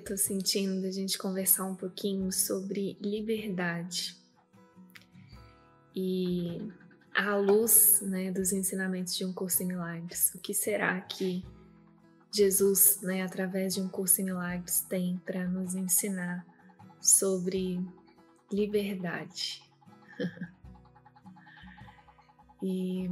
eu 0.00 0.04
tô 0.04 0.16
sentindo 0.16 0.80
da 0.80 0.90
gente 0.90 1.18
conversar 1.18 1.66
um 1.66 1.74
pouquinho 1.74 2.32
sobre 2.32 2.96
liberdade. 3.02 4.16
E 5.94 6.72
à 7.14 7.36
luz 7.36 8.00
né, 8.00 8.32
dos 8.32 8.50
ensinamentos 8.50 9.14
de 9.14 9.26
um 9.26 9.32
curso 9.32 9.62
em 9.62 9.66
milagres, 9.66 10.32
o 10.34 10.38
que 10.38 10.54
será 10.54 10.98
que 11.02 11.44
Jesus, 12.32 13.00
né, 13.02 13.22
através 13.22 13.74
de 13.74 13.82
um 13.82 13.88
curso 13.88 14.22
em 14.22 14.24
milagres, 14.24 14.80
tem 14.80 15.18
para 15.18 15.46
nos 15.46 15.74
ensinar 15.74 16.46
sobre 16.98 17.78
liberdade? 18.50 19.62
e 22.62 23.06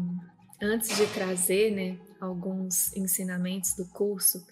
antes 0.63 0.97
de 0.97 1.07
trazer 1.13 1.71
né, 1.71 2.01
alguns 2.19 2.97
ensinamentos 2.97 3.75
do 3.75 3.85
curso, 3.89 4.47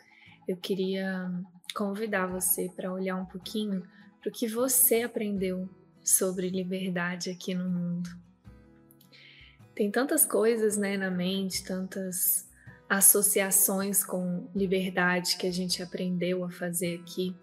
eu 0.46 0.56
queria 0.56 1.30
convidar 1.76 2.26
você 2.26 2.70
para 2.74 2.90
olhar 2.90 3.16
um 3.16 3.26
pouquinho 3.26 3.82
para 4.20 4.30
o 4.30 4.32
que 4.32 4.48
você 4.48 5.02
aprendeu 5.02 5.68
sobre 6.02 6.48
liberdade 6.48 7.28
aqui 7.28 7.54
no 7.54 7.68
mundo. 7.68 8.08
Tem 9.74 9.90
tantas 9.90 10.24
coisas 10.24 10.78
né, 10.78 10.96
na 10.96 11.10
mente, 11.10 11.62
tantas 11.62 12.48
associações 12.88 14.02
com 14.02 14.48
liberdade 14.54 15.36
que 15.36 15.46
a 15.46 15.52
gente 15.52 15.82
aprendeu 15.82 16.44
a 16.44 16.50
fazer 16.50 17.00
aqui. 17.00 17.36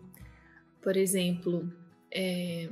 Por 0.81 0.97
exemplo, 0.97 1.71
é, 2.11 2.69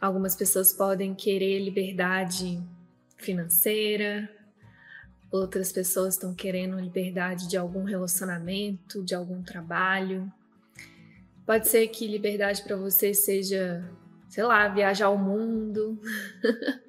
algumas 0.00 0.34
pessoas 0.34 0.72
podem 0.72 1.14
querer 1.14 1.58
liberdade 1.58 2.58
financeira, 3.18 4.30
outras 5.32 5.72
pessoas 5.72 6.14
estão 6.14 6.34
querendo 6.34 6.78
liberdade 6.78 7.48
de 7.48 7.56
algum 7.56 7.84
relacionamento, 7.84 9.02
de 9.02 9.14
algum 9.14 9.42
trabalho. 9.42 10.30
Pode 11.46 11.68
ser 11.68 11.88
que 11.88 12.06
liberdade 12.06 12.62
para 12.62 12.76
você 12.76 13.14
seja, 13.14 13.82
sei 14.28 14.44
lá, 14.44 14.68
viajar 14.68 15.06
ao 15.06 15.16
mundo. 15.16 15.98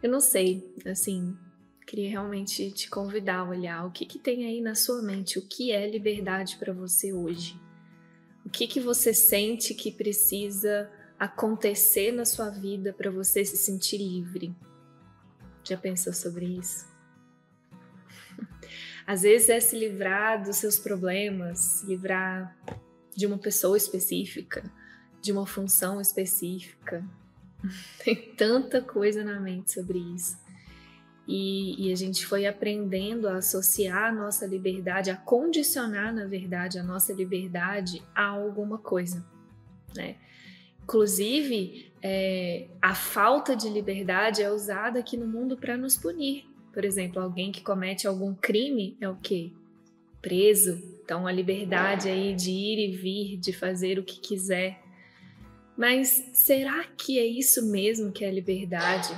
Eu 0.00 0.08
não 0.08 0.20
sei, 0.20 0.72
assim, 0.86 1.36
queria 1.84 2.08
realmente 2.08 2.70
te 2.70 2.88
convidar 2.88 3.38
a 3.38 3.48
olhar 3.48 3.84
o 3.84 3.90
que, 3.90 4.06
que 4.06 4.20
tem 4.20 4.46
aí 4.46 4.60
na 4.60 4.76
sua 4.76 5.02
mente, 5.02 5.40
o 5.40 5.42
que 5.46 5.72
é 5.72 5.90
liberdade 5.90 6.56
para 6.56 6.72
você 6.72 7.12
hoje. 7.12 7.60
O 8.46 8.48
que, 8.48 8.68
que 8.68 8.78
você 8.78 9.12
sente 9.12 9.74
que 9.74 9.90
precisa 9.90 10.88
acontecer 11.18 12.12
na 12.12 12.24
sua 12.24 12.48
vida 12.48 12.92
para 12.92 13.10
você 13.10 13.44
se 13.44 13.56
sentir 13.56 13.98
livre? 13.98 14.54
Já 15.64 15.76
pensou 15.76 16.12
sobre 16.12 16.46
isso? 16.46 16.97
Às 19.06 19.22
vezes 19.22 19.48
é 19.48 19.60
se 19.60 19.78
livrar 19.78 20.42
dos 20.42 20.56
seus 20.56 20.78
problemas, 20.78 21.58
se 21.58 21.86
livrar 21.86 22.56
de 23.16 23.26
uma 23.26 23.38
pessoa 23.38 23.76
específica, 23.76 24.62
de 25.20 25.32
uma 25.32 25.46
função 25.46 26.00
específica. 26.00 27.04
Tem 28.04 28.14
tanta 28.36 28.80
coisa 28.80 29.24
na 29.24 29.40
mente 29.40 29.72
sobre 29.72 29.98
isso. 29.98 30.38
E, 31.26 31.88
e, 31.88 31.92
a 31.92 31.96
gente 31.96 32.24
foi 32.24 32.46
aprendendo 32.46 33.28
a 33.28 33.36
associar 33.36 34.04
a 34.04 34.12
nossa 34.12 34.46
liberdade, 34.46 35.10
a 35.10 35.16
condicionar, 35.16 36.14
na 36.14 36.26
verdade, 36.26 36.78
a 36.78 36.82
nossa 36.82 37.12
liberdade 37.12 38.02
a 38.14 38.24
alguma 38.28 38.78
coisa, 38.78 39.22
né? 39.94 40.16
Inclusive, 40.82 41.92
é, 42.00 42.68
a 42.80 42.94
falta 42.94 43.54
de 43.54 43.68
liberdade 43.68 44.42
é 44.42 44.50
usada 44.50 45.00
aqui 45.00 45.18
no 45.18 45.26
mundo 45.26 45.54
para 45.54 45.76
nos 45.76 45.98
punir. 45.98 46.46
Por 46.78 46.84
exemplo, 46.84 47.20
alguém 47.20 47.50
que 47.50 47.60
comete 47.60 48.06
algum 48.06 48.32
crime 48.32 48.96
é 49.00 49.08
o 49.08 49.16
quê? 49.16 49.50
Preso. 50.22 50.80
Então, 51.02 51.26
a 51.26 51.32
liberdade 51.32 52.08
aí 52.08 52.32
de 52.36 52.52
ir 52.52 52.78
e 52.78 52.96
vir, 52.96 53.36
de 53.36 53.52
fazer 53.52 53.98
o 53.98 54.04
que 54.04 54.20
quiser. 54.20 54.80
Mas 55.76 56.30
será 56.32 56.84
que 56.84 57.18
é 57.18 57.26
isso 57.26 57.66
mesmo 57.66 58.12
que 58.12 58.24
é 58.24 58.30
liberdade? 58.30 59.12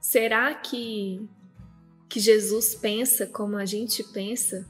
Será 0.00 0.54
que, 0.54 1.28
que 2.08 2.20
Jesus 2.20 2.76
pensa 2.76 3.26
como 3.26 3.56
a 3.56 3.64
gente 3.64 4.04
pensa 4.04 4.64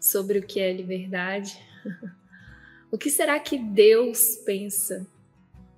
sobre 0.00 0.38
o 0.38 0.42
que 0.42 0.60
é 0.60 0.72
liberdade? 0.72 1.60
o 2.90 2.96
que 2.96 3.10
será 3.10 3.38
que 3.38 3.58
Deus 3.58 4.36
pensa 4.46 5.06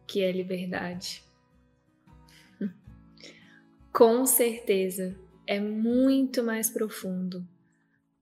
que 0.07 0.23
é 0.23 0.31
liberdade. 0.31 1.25
Com 3.93 4.25
certeza 4.25 5.21
é 5.55 5.61
muito 5.61 6.43
mais 6.43 6.71
profundo 6.71 7.47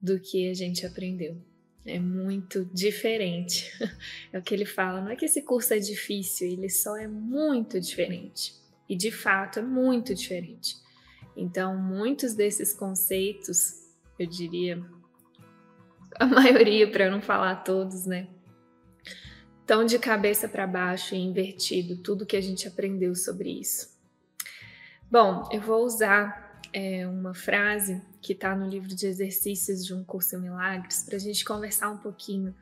do 0.01 0.19
que 0.19 0.49
a 0.49 0.53
gente 0.53 0.85
aprendeu. 0.85 1.37
É 1.85 1.99
muito 1.99 2.65
diferente. 2.73 3.71
É 4.33 4.39
o 4.39 4.41
que 4.41 4.53
ele 4.53 4.65
fala. 4.65 5.01
Não 5.01 5.11
é 5.11 5.15
que 5.15 5.25
esse 5.25 5.41
curso 5.41 5.73
é 5.73 5.79
difícil, 5.79 6.47
ele 6.47 6.69
só 6.69 6.95
é 6.95 7.07
muito 7.07 7.79
diferente. 7.79 8.53
E 8.87 8.95
de 8.95 9.11
fato 9.11 9.59
é 9.59 9.61
muito 9.61 10.15
diferente. 10.15 10.75
Então, 11.35 11.77
muitos 11.77 12.33
desses 12.33 12.73
conceitos, 12.73 13.73
eu 14.17 14.25
diria, 14.25 14.81
a 16.15 16.25
maioria, 16.25 16.89
para 16.89 17.09
não 17.09 17.21
falar 17.21 17.57
todos, 17.57 18.05
né? 18.05 18.27
tão 19.71 19.85
de 19.85 19.97
cabeça 19.97 20.49
para 20.49 20.67
baixo 20.67 21.15
e 21.15 21.17
invertido 21.17 21.95
tudo 21.95 22.25
que 22.25 22.35
a 22.35 22.41
gente 22.41 22.67
aprendeu 22.67 23.15
sobre 23.15 23.49
isso. 23.57 23.97
Bom, 25.09 25.47
eu 25.49 25.61
vou 25.61 25.85
usar 25.85 26.50
é, 26.73 27.07
uma 27.07 27.33
frase 27.33 28.01
que 28.21 28.33
está 28.33 28.55
no 28.55 28.67
livro 28.67 28.89
de 28.89 29.07
exercícios 29.07 29.85
de 29.85 29.93
um 29.93 30.03
curso 30.03 30.35
em 30.35 30.39
milagres 30.39 31.03
para 31.03 31.15
a 31.15 31.19
gente 31.19 31.43
conversar 31.43 31.89
um 31.89 31.97
pouquinho 31.97 32.55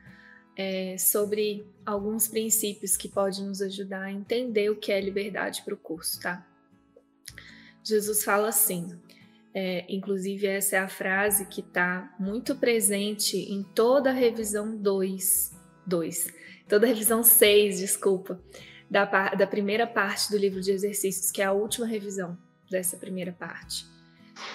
é, 0.56 0.96
sobre 0.98 1.66
alguns 1.86 2.28
princípios 2.28 2.96
que 2.96 3.08
podem 3.08 3.44
nos 3.44 3.62
ajudar 3.62 4.02
a 4.02 4.12
entender 4.12 4.70
o 4.70 4.76
que 4.76 4.92
é 4.92 5.00
liberdade 5.00 5.62
para 5.62 5.74
o 5.74 5.76
curso, 5.76 6.20
tá? 6.20 6.46
Jesus 7.82 8.22
fala 8.24 8.48
assim, 8.48 8.98
é, 9.54 9.86
inclusive 9.88 10.46
essa 10.46 10.76
é 10.76 10.78
a 10.78 10.88
frase 10.88 11.46
que 11.46 11.60
está 11.60 12.14
muito 12.18 12.54
presente 12.56 13.36
em 13.36 13.62
toda 13.62 14.10
a 14.10 14.12
revisão 14.12 14.76
2, 14.76 15.56
2 15.86 16.40
toda 16.70 16.86
a 16.86 16.88
revisão 16.88 17.24
6, 17.24 17.80
desculpa, 17.80 18.40
da, 18.88 19.04
da 19.34 19.46
primeira 19.46 19.88
parte 19.88 20.30
do 20.30 20.38
livro 20.38 20.60
de 20.60 20.70
exercícios, 20.70 21.32
que 21.32 21.42
é 21.42 21.44
a 21.44 21.52
última 21.52 21.84
revisão 21.84 22.38
dessa 22.70 22.96
primeira 22.96 23.32
parte. 23.32 23.84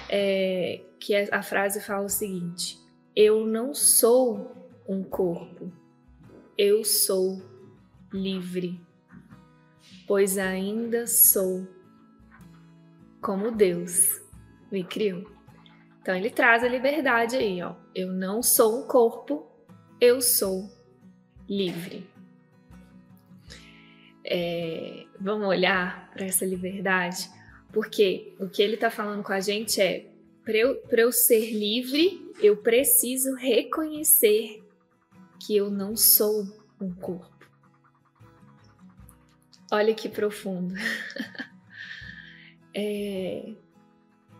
É, 0.09 0.81
que 0.99 1.13
é, 1.13 1.27
a 1.31 1.41
frase 1.41 1.81
fala 1.81 2.05
o 2.05 2.09
seguinte: 2.09 2.79
Eu 3.15 3.45
não 3.45 3.73
sou 3.73 4.69
um 4.87 5.03
corpo, 5.03 5.71
eu 6.57 6.83
sou 6.83 7.41
livre, 8.13 8.79
pois 10.07 10.37
ainda 10.37 11.07
sou 11.07 11.67
como 13.21 13.51
Deus 13.51 14.21
me 14.71 14.83
criou. 14.83 15.29
Então 16.01 16.15
ele 16.15 16.29
traz 16.29 16.63
a 16.63 16.67
liberdade 16.67 17.35
aí, 17.35 17.61
ó. 17.63 17.73
Eu 17.93 18.13
não 18.13 18.43
sou 18.43 18.83
um 18.83 18.87
corpo, 18.87 19.51
eu 19.99 20.21
sou 20.21 20.69
livre. 21.49 22.07
É, 24.23 25.05
vamos 25.19 25.47
olhar 25.47 26.11
para 26.11 26.25
essa 26.25 26.45
liberdade, 26.45 27.29
porque 27.75 28.33
o 28.39 28.47
que 28.47 28.63
ele 28.63 28.75
está 28.75 28.89
falando 28.89 29.21
com 29.21 29.33
a 29.33 29.41
gente 29.41 29.81
é: 29.81 30.05
para 30.45 30.55
eu, 30.55 30.81
eu 30.89 31.11
ser 31.11 31.51
livre, 31.51 32.33
eu 32.41 32.55
preciso 32.55 33.35
reconhecer 33.35 34.63
que 35.45 35.57
eu 35.57 35.69
não 35.69 35.93
sou 35.97 36.47
um 36.79 36.93
corpo. 36.93 37.45
Olha 39.69 39.93
que 39.93 40.07
profundo. 40.07 40.73
é, 42.73 43.51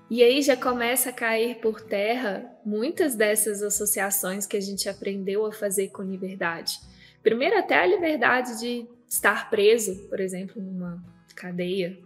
e 0.09 0.23
aí 0.23 0.41
já 0.41 0.55
começa 0.55 1.09
a 1.09 1.13
cair 1.13 1.59
por 1.59 1.81
terra 1.81 2.49
muitas 2.65 3.15
dessas 3.15 3.61
associações 3.61 4.47
que 4.47 4.55
a 4.55 4.61
gente 4.61 4.87
aprendeu 4.87 5.45
a 5.45 5.51
fazer 5.51 5.89
com 5.89 6.03
liberdade. 6.03 6.79
Primeiro, 7.21 7.59
até 7.59 7.81
a 7.81 7.85
liberdade 7.85 8.57
de 8.61 8.87
estar 9.09 9.49
preso, 9.49 10.07
por 10.07 10.21
exemplo, 10.21 10.61
numa 10.61 11.03
cadeia, 11.35 11.99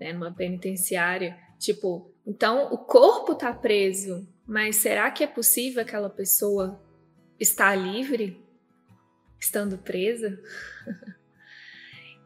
né, 0.00 0.12
numa 0.12 0.32
penitenciária. 0.32 1.36
Tipo, 1.58 2.10
então 2.26 2.72
o 2.72 2.78
corpo 2.78 3.32
está 3.32 3.52
preso, 3.52 4.26
mas 4.46 4.76
será 4.76 5.10
que 5.10 5.24
é 5.24 5.26
possível 5.26 5.82
aquela 5.82 6.10
pessoa 6.10 6.80
estar 7.38 7.74
livre 7.74 8.42
estando 9.40 9.78
presa? 9.78 10.38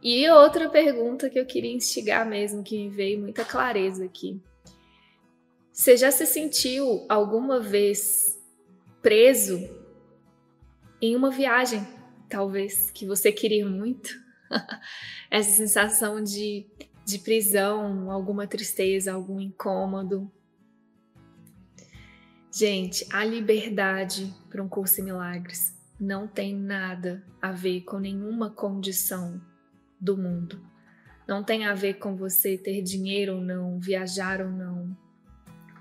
e 0.02 0.28
outra 0.30 0.68
pergunta 0.68 1.30
que 1.30 1.38
eu 1.38 1.46
queria 1.46 1.72
instigar 1.72 2.26
mesmo, 2.28 2.62
que 2.62 2.76
me 2.76 2.88
veio 2.88 3.20
muita 3.20 3.44
clareza 3.44 4.04
aqui. 4.04 4.40
Você 5.72 5.96
já 5.96 6.10
se 6.10 6.26
sentiu 6.26 7.06
alguma 7.08 7.60
vez 7.60 8.36
preso 9.00 9.58
em 11.00 11.14
uma 11.14 11.30
viagem 11.30 11.86
talvez 12.28 12.90
que 12.90 13.06
você 13.06 13.32
queria 13.32 13.66
muito. 13.66 14.10
Essa 15.30 15.50
sensação 15.50 16.22
de, 16.22 16.66
de 17.08 17.18
prisão, 17.18 18.10
alguma 18.10 18.46
tristeza, 18.46 19.14
algum 19.14 19.40
incômodo. 19.40 20.30
Gente, 22.52 23.06
a 23.10 23.24
liberdade 23.24 24.30
para 24.50 24.62
um 24.62 24.68
curso 24.68 25.00
em 25.00 25.04
milagres 25.04 25.74
não 25.98 26.28
tem 26.28 26.54
nada 26.54 27.24
a 27.40 27.50
ver 27.50 27.80
com 27.80 27.98
nenhuma 27.98 28.50
condição 28.50 29.40
do 29.98 30.18
mundo. 30.18 30.60
Não 31.26 31.42
tem 31.42 31.64
a 31.64 31.74
ver 31.74 31.94
com 31.94 32.14
você 32.14 32.58
ter 32.58 32.82
dinheiro 32.82 33.36
ou 33.36 33.40
não, 33.40 33.80
viajar 33.80 34.42
ou 34.42 34.50
não, 34.50 34.94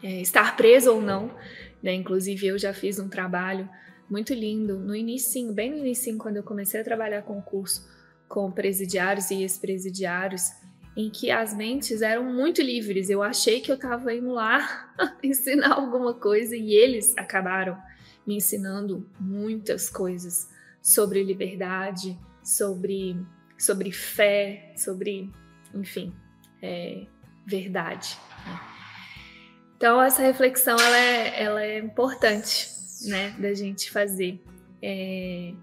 é, 0.01 0.21
estar 0.21 0.55
preso 0.55 0.93
ou 0.93 1.01
não. 1.01 1.35
Né? 1.83 1.93
Inclusive, 1.93 2.47
eu 2.47 2.57
já 2.57 2.73
fiz 2.73 2.99
um 2.99 3.09
trabalho 3.09 3.69
muito 4.09 4.33
lindo 4.33 4.79
no 4.79 4.95
início, 4.95 5.51
bem 5.51 5.71
no 5.71 5.77
início, 5.77 6.17
quando 6.17 6.37
eu 6.37 6.43
comecei 6.43 6.79
a 6.79 6.85
trabalhar 6.85 7.23
com 7.23 7.37
o 7.37 7.41
curso 7.41 7.85
com 8.29 8.49
presidiários 8.49 9.29
e 9.31 9.41
ex-presidiários, 9.41 10.51
em 10.97 11.11
que 11.11 11.29
as 11.29 11.55
mentes 11.55 12.01
eram 12.01 12.23
muito 12.23 12.59
livres. 12.59 13.07
Eu 13.07 13.21
achei 13.21 13.61
que 13.61 13.71
eu 13.71 13.75
estava 13.75 14.11
indo 14.11 14.31
lá 14.31 14.91
ensinar 15.21 15.73
alguma 15.73 16.15
coisa 16.15 16.55
e 16.55 16.73
eles 16.73 17.15
acabaram 17.15 17.77
me 18.25 18.37
ensinando 18.37 19.07
muitas 19.19 19.91
coisas 19.91 20.49
sobre 20.81 21.23
liberdade, 21.23 22.17
sobre, 22.43 23.15
sobre 23.59 23.91
fé, 23.91 24.73
sobre, 24.75 25.31
enfim, 25.71 26.11
é, 26.63 27.05
verdade. 27.45 28.17
Né? 28.43 28.59
Então 29.77 30.01
essa 30.01 30.23
reflexão 30.23 30.79
ela 30.79 30.97
é, 30.97 31.43
ela 31.43 31.63
é 31.63 31.77
importante, 31.77 32.69
né, 33.03 33.35
da 33.37 33.53
gente 33.53 33.91
fazer. 33.91 34.43
É, 34.81 35.53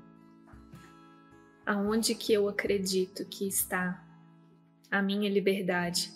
aonde 1.67 2.15
que 2.15 2.33
eu 2.33 2.49
acredito 2.49 3.25
que 3.25 3.49
está 3.49 4.04
a 4.99 5.03
minha 5.03 5.29
liberdade? 5.29 6.11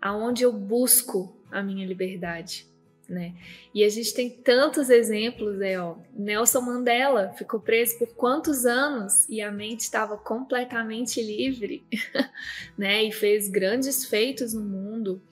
Aonde 0.00 0.42
eu 0.42 0.52
busco 0.52 1.36
a 1.50 1.62
minha 1.62 1.86
liberdade? 1.86 2.66
né? 3.08 3.34
E 3.74 3.84
a 3.84 3.88
gente 3.88 4.14
tem 4.14 4.30
tantos 4.30 4.88
exemplos, 4.88 5.60
é, 5.60 5.78
ó. 5.78 5.96
Nelson 6.12 6.60
Mandela 6.60 7.34
ficou 7.36 7.60
preso 7.60 7.98
por 7.98 8.08
quantos 8.14 8.64
anos 8.64 9.28
e 9.28 9.40
a 9.40 9.52
mente 9.52 9.80
estava 9.80 10.16
completamente 10.16 11.22
livre, 11.22 11.84
né? 12.78 13.04
E 13.04 13.12
fez 13.12 13.48
grandes 13.48 14.06
feitos 14.06 14.54
no 14.54 14.62
mundo. 14.62 15.22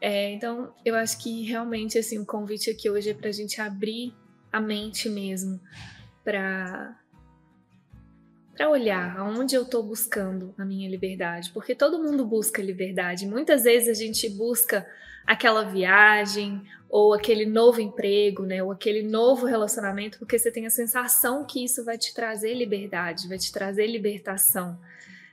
É, 0.00 0.30
então, 0.30 0.72
eu 0.84 0.94
acho 0.94 1.18
que 1.18 1.42
realmente 1.42 1.98
assim 1.98 2.18
o 2.18 2.26
convite 2.26 2.70
aqui 2.70 2.88
hoje 2.88 3.10
é 3.10 3.14
para 3.14 3.30
a 3.30 3.32
gente 3.32 3.60
abrir 3.60 4.14
a 4.52 4.60
mente 4.60 5.08
mesmo 5.08 5.60
para 6.22 6.96
para 8.58 8.68
olhar 8.68 9.16
aonde 9.16 9.54
eu 9.54 9.62
estou 9.62 9.84
buscando 9.84 10.52
a 10.58 10.64
minha 10.64 10.90
liberdade, 10.90 11.52
porque 11.52 11.76
todo 11.76 12.02
mundo 12.02 12.26
busca 12.26 12.60
liberdade. 12.60 13.24
Muitas 13.24 13.62
vezes 13.62 13.88
a 13.88 13.94
gente 13.94 14.28
busca 14.28 14.84
aquela 15.24 15.62
viagem 15.62 16.60
ou 16.90 17.14
aquele 17.14 17.46
novo 17.46 17.80
emprego, 17.80 18.42
né, 18.42 18.60
ou 18.60 18.72
aquele 18.72 19.02
novo 19.02 19.46
relacionamento, 19.46 20.18
porque 20.18 20.36
você 20.36 20.50
tem 20.50 20.66
a 20.66 20.70
sensação 20.70 21.44
que 21.44 21.62
isso 21.62 21.84
vai 21.84 21.96
te 21.96 22.12
trazer 22.12 22.52
liberdade, 22.54 23.28
vai 23.28 23.38
te 23.38 23.52
trazer 23.52 23.86
libertação, 23.86 24.76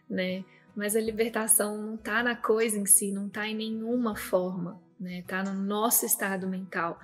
né? 0.08 0.46
Mas 0.76 0.96
a 0.96 1.02
libertação 1.02 1.82
não 1.82 1.96
está 1.96 2.22
na 2.22 2.36
coisa 2.36 2.78
em 2.78 2.86
si, 2.86 3.12
não 3.12 3.26
está 3.26 3.48
em 3.48 3.56
nenhuma 3.56 4.16
forma, 4.16 4.80
né? 5.00 5.24
Tá 5.26 5.42
no 5.42 5.54
nosso 5.54 6.06
estado 6.06 6.48
mental, 6.48 7.00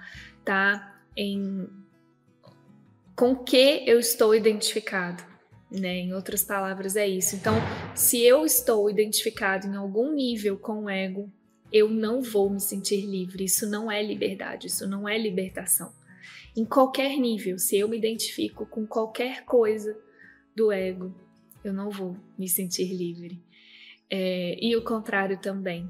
tá 0.46 0.98
em 1.18 1.68
com 3.16 3.36
que 3.36 3.84
eu 3.88 4.00
estou 4.00 4.36
identificado, 4.36 5.31
né? 5.72 6.00
Em 6.00 6.14
outras 6.14 6.44
palavras 6.44 6.96
é 6.96 7.08
isso. 7.08 7.36
Então, 7.36 7.54
se 7.96 8.22
eu 8.22 8.46
estou 8.46 8.90
identificado 8.90 9.66
em 9.66 9.76
algum 9.76 10.12
nível 10.12 10.58
com 10.58 10.84
o 10.84 10.90
ego, 10.90 11.32
eu 11.72 11.90
não 11.90 12.22
vou 12.22 12.50
me 12.50 12.60
sentir 12.60 13.06
livre. 13.06 13.46
Isso 13.46 13.70
não 13.70 13.90
é 13.90 14.04
liberdade, 14.04 14.68
isso 14.68 14.88
não 14.88 15.08
é 15.08 15.18
libertação. 15.18 15.94
Em 16.56 16.66
qualquer 16.66 17.18
nível, 17.18 17.58
se 17.58 17.78
eu 17.78 17.88
me 17.88 17.98
identifico 17.98 18.66
com 18.66 18.86
qualquer 18.86 19.46
coisa 19.46 19.98
do 20.54 20.70
ego, 20.72 21.16
eu 21.64 21.72
não 21.72 21.90
vou 21.90 22.18
me 22.38 22.50
sentir 22.50 22.94
livre. 22.94 23.42
É, 24.10 24.58
e 24.60 24.76
o 24.76 24.84
contrário 24.84 25.40
também. 25.40 25.90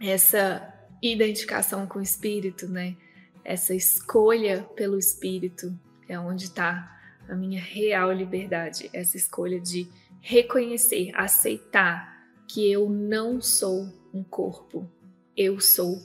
Essa 0.00 0.74
identificação 1.02 1.86
com 1.86 1.98
o 1.98 2.02
espírito, 2.02 2.66
né? 2.66 2.96
Essa 3.44 3.74
escolha 3.74 4.62
pelo 4.74 4.98
espírito 4.98 5.78
é 6.08 6.18
onde 6.18 6.44
está 6.44 6.97
a 7.28 7.34
minha 7.34 7.60
real 7.60 8.12
liberdade. 8.12 8.90
Essa 8.92 9.16
escolha 9.16 9.60
de 9.60 9.88
reconhecer, 10.20 11.10
aceitar 11.14 12.16
que 12.48 12.70
eu 12.70 12.88
não 12.88 13.40
sou 13.40 13.92
um 14.12 14.24
corpo. 14.24 14.90
Eu 15.36 15.60
sou 15.60 16.00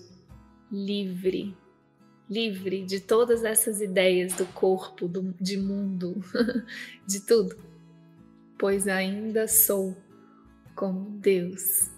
livre, 0.71 1.55
livre 2.29 2.85
de 2.85 2.99
todas 2.99 3.43
essas 3.43 3.81
ideias 3.81 4.33
do 4.33 4.45
corpo, 4.47 5.07
do, 5.07 5.33
de 5.39 5.57
mundo, 5.57 6.21
de 7.07 7.21
tudo, 7.21 7.57
pois 8.57 8.87
ainda 8.87 9.47
sou 9.47 9.95
como 10.75 11.09
Deus 11.19 11.89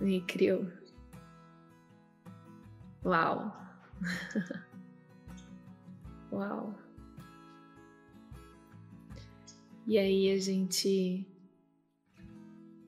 me 0.00 0.20
criou. 0.22 0.66
Uau! 3.04 3.56
Uau! 6.32 6.81
E 9.86 9.98
aí 9.98 10.30
a 10.30 10.38
gente 10.38 11.26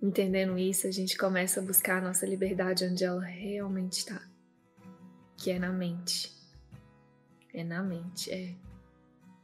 Entendendo 0.05 0.59
isso, 0.59 0.87
a 0.87 0.91
gente 0.91 1.17
começa 1.17 1.61
a 1.61 1.63
buscar 1.63 1.97
a 1.97 2.01
nossa 2.03 2.27
liberdade 2.27 2.85
onde 2.85 3.03
ela 3.03 3.23
realmente 3.23 4.01
está, 4.01 4.21
que 5.35 5.51
é 5.51 5.59
na 5.59 5.73
mente. 5.73 6.31
É 7.55 7.65
na 7.65 7.83
mente, 7.83 8.31
é 8.31 8.55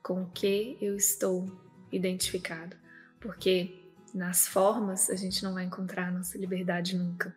com 0.03 0.25
o 0.25 0.31
que 0.31 0.77
eu 0.79 0.95
estou 0.97 1.51
identificado, 1.91 2.77
porque 3.19 3.75
nas 4.13 4.47
formas 4.47 5.09
a 5.09 5.17
gente 5.17 5.43
não 5.43 5.55
vai 5.55 5.65
encontrar 5.65 6.09
a 6.09 6.11
nossa 6.11 6.37
liberdade 6.37 6.95
nunca. 6.95 7.35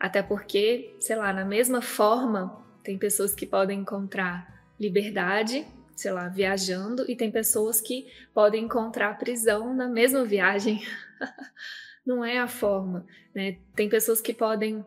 Até 0.00 0.22
porque, 0.22 0.96
sei 0.98 1.16
lá, 1.16 1.34
na 1.34 1.44
mesma 1.44 1.82
forma, 1.82 2.64
tem 2.82 2.96
pessoas 2.96 3.34
que 3.34 3.44
podem 3.44 3.80
encontrar 3.80 4.72
liberdade, 4.80 5.66
sei 5.98 6.12
lá, 6.12 6.28
viajando, 6.28 7.04
e 7.10 7.16
tem 7.16 7.28
pessoas 7.28 7.80
que 7.80 8.06
podem 8.32 8.64
encontrar 8.64 9.18
prisão 9.18 9.74
na 9.74 9.88
mesma 9.88 10.24
viagem. 10.24 10.80
não 12.06 12.24
é 12.24 12.38
a 12.38 12.46
forma. 12.46 13.04
Né? 13.34 13.58
Tem 13.74 13.88
pessoas 13.88 14.20
que 14.20 14.32
podem 14.32 14.84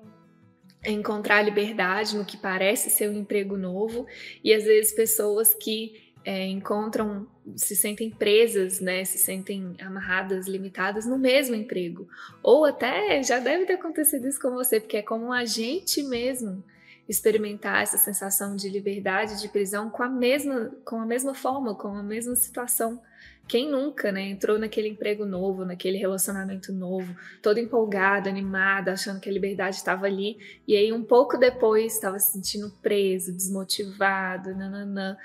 encontrar 0.85 1.41
liberdade 1.41 2.15
no 2.15 2.23
que 2.23 2.37
parece 2.37 2.89
ser 2.89 3.09
um 3.09 3.13
emprego 3.13 3.57
novo, 3.57 4.07
e 4.41 4.53
às 4.53 4.63
vezes 4.63 4.93
pessoas 4.93 5.53
que 5.53 6.13
é, 6.23 6.47
encontram, 6.47 7.27
se 7.57 7.75
sentem 7.75 8.09
presas, 8.09 8.79
né, 8.79 9.03
se 9.03 9.17
sentem 9.17 9.75
amarradas, 9.81 10.47
limitadas 10.47 11.05
no 11.05 11.17
mesmo 11.17 11.55
emprego. 11.55 12.07
Ou 12.41 12.63
até 12.63 13.21
já 13.21 13.37
deve 13.37 13.65
ter 13.65 13.73
acontecido 13.73 14.27
isso 14.27 14.39
com 14.39 14.51
você, 14.51 14.79
porque 14.79 14.97
é 14.97 15.01
como 15.01 15.33
a 15.33 15.43
gente 15.43 16.01
mesmo 16.03 16.63
experimentar 17.11 17.83
essa 17.83 17.97
sensação 17.97 18.55
de 18.55 18.69
liberdade, 18.69 19.41
de 19.41 19.49
prisão 19.49 19.89
com 19.89 20.01
a 20.01 20.07
mesma, 20.07 20.71
com 20.85 21.01
a 21.01 21.05
mesma 21.05 21.33
forma, 21.33 21.75
com 21.75 21.89
a 21.89 22.01
mesma 22.01 22.37
situação. 22.37 23.01
Quem 23.49 23.69
nunca, 23.69 24.13
né, 24.13 24.29
entrou 24.29 24.57
naquele 24.57 24.87
emprego 24.87 25.25
novo, 25.25 25.65
naquele 25.65 25.97
relacionamento 25.97 26.71
novo, 26.71 27.13
todo 27.41 27.59
empolgado, 27.59 28.29
animado, 28.29 28.87
achando 28.87 29.19
que 29.19 29.29
a 29.29 29.33
liberdade 29.33 29.75
estava 29.75 30.05
ali, 30.05 30.37
e 30.65 30.73
aí 30.77 30.93
um 30.93 31.03
pouco 31.03 31.37
depois 31.37 31.93
estava 31.93 32.17
se 32.17 32.31
sentindo 32.31 32.71
preso, 32.81 33.35
desmotivado, 33.35 34.55
nananã. 34.55 35.17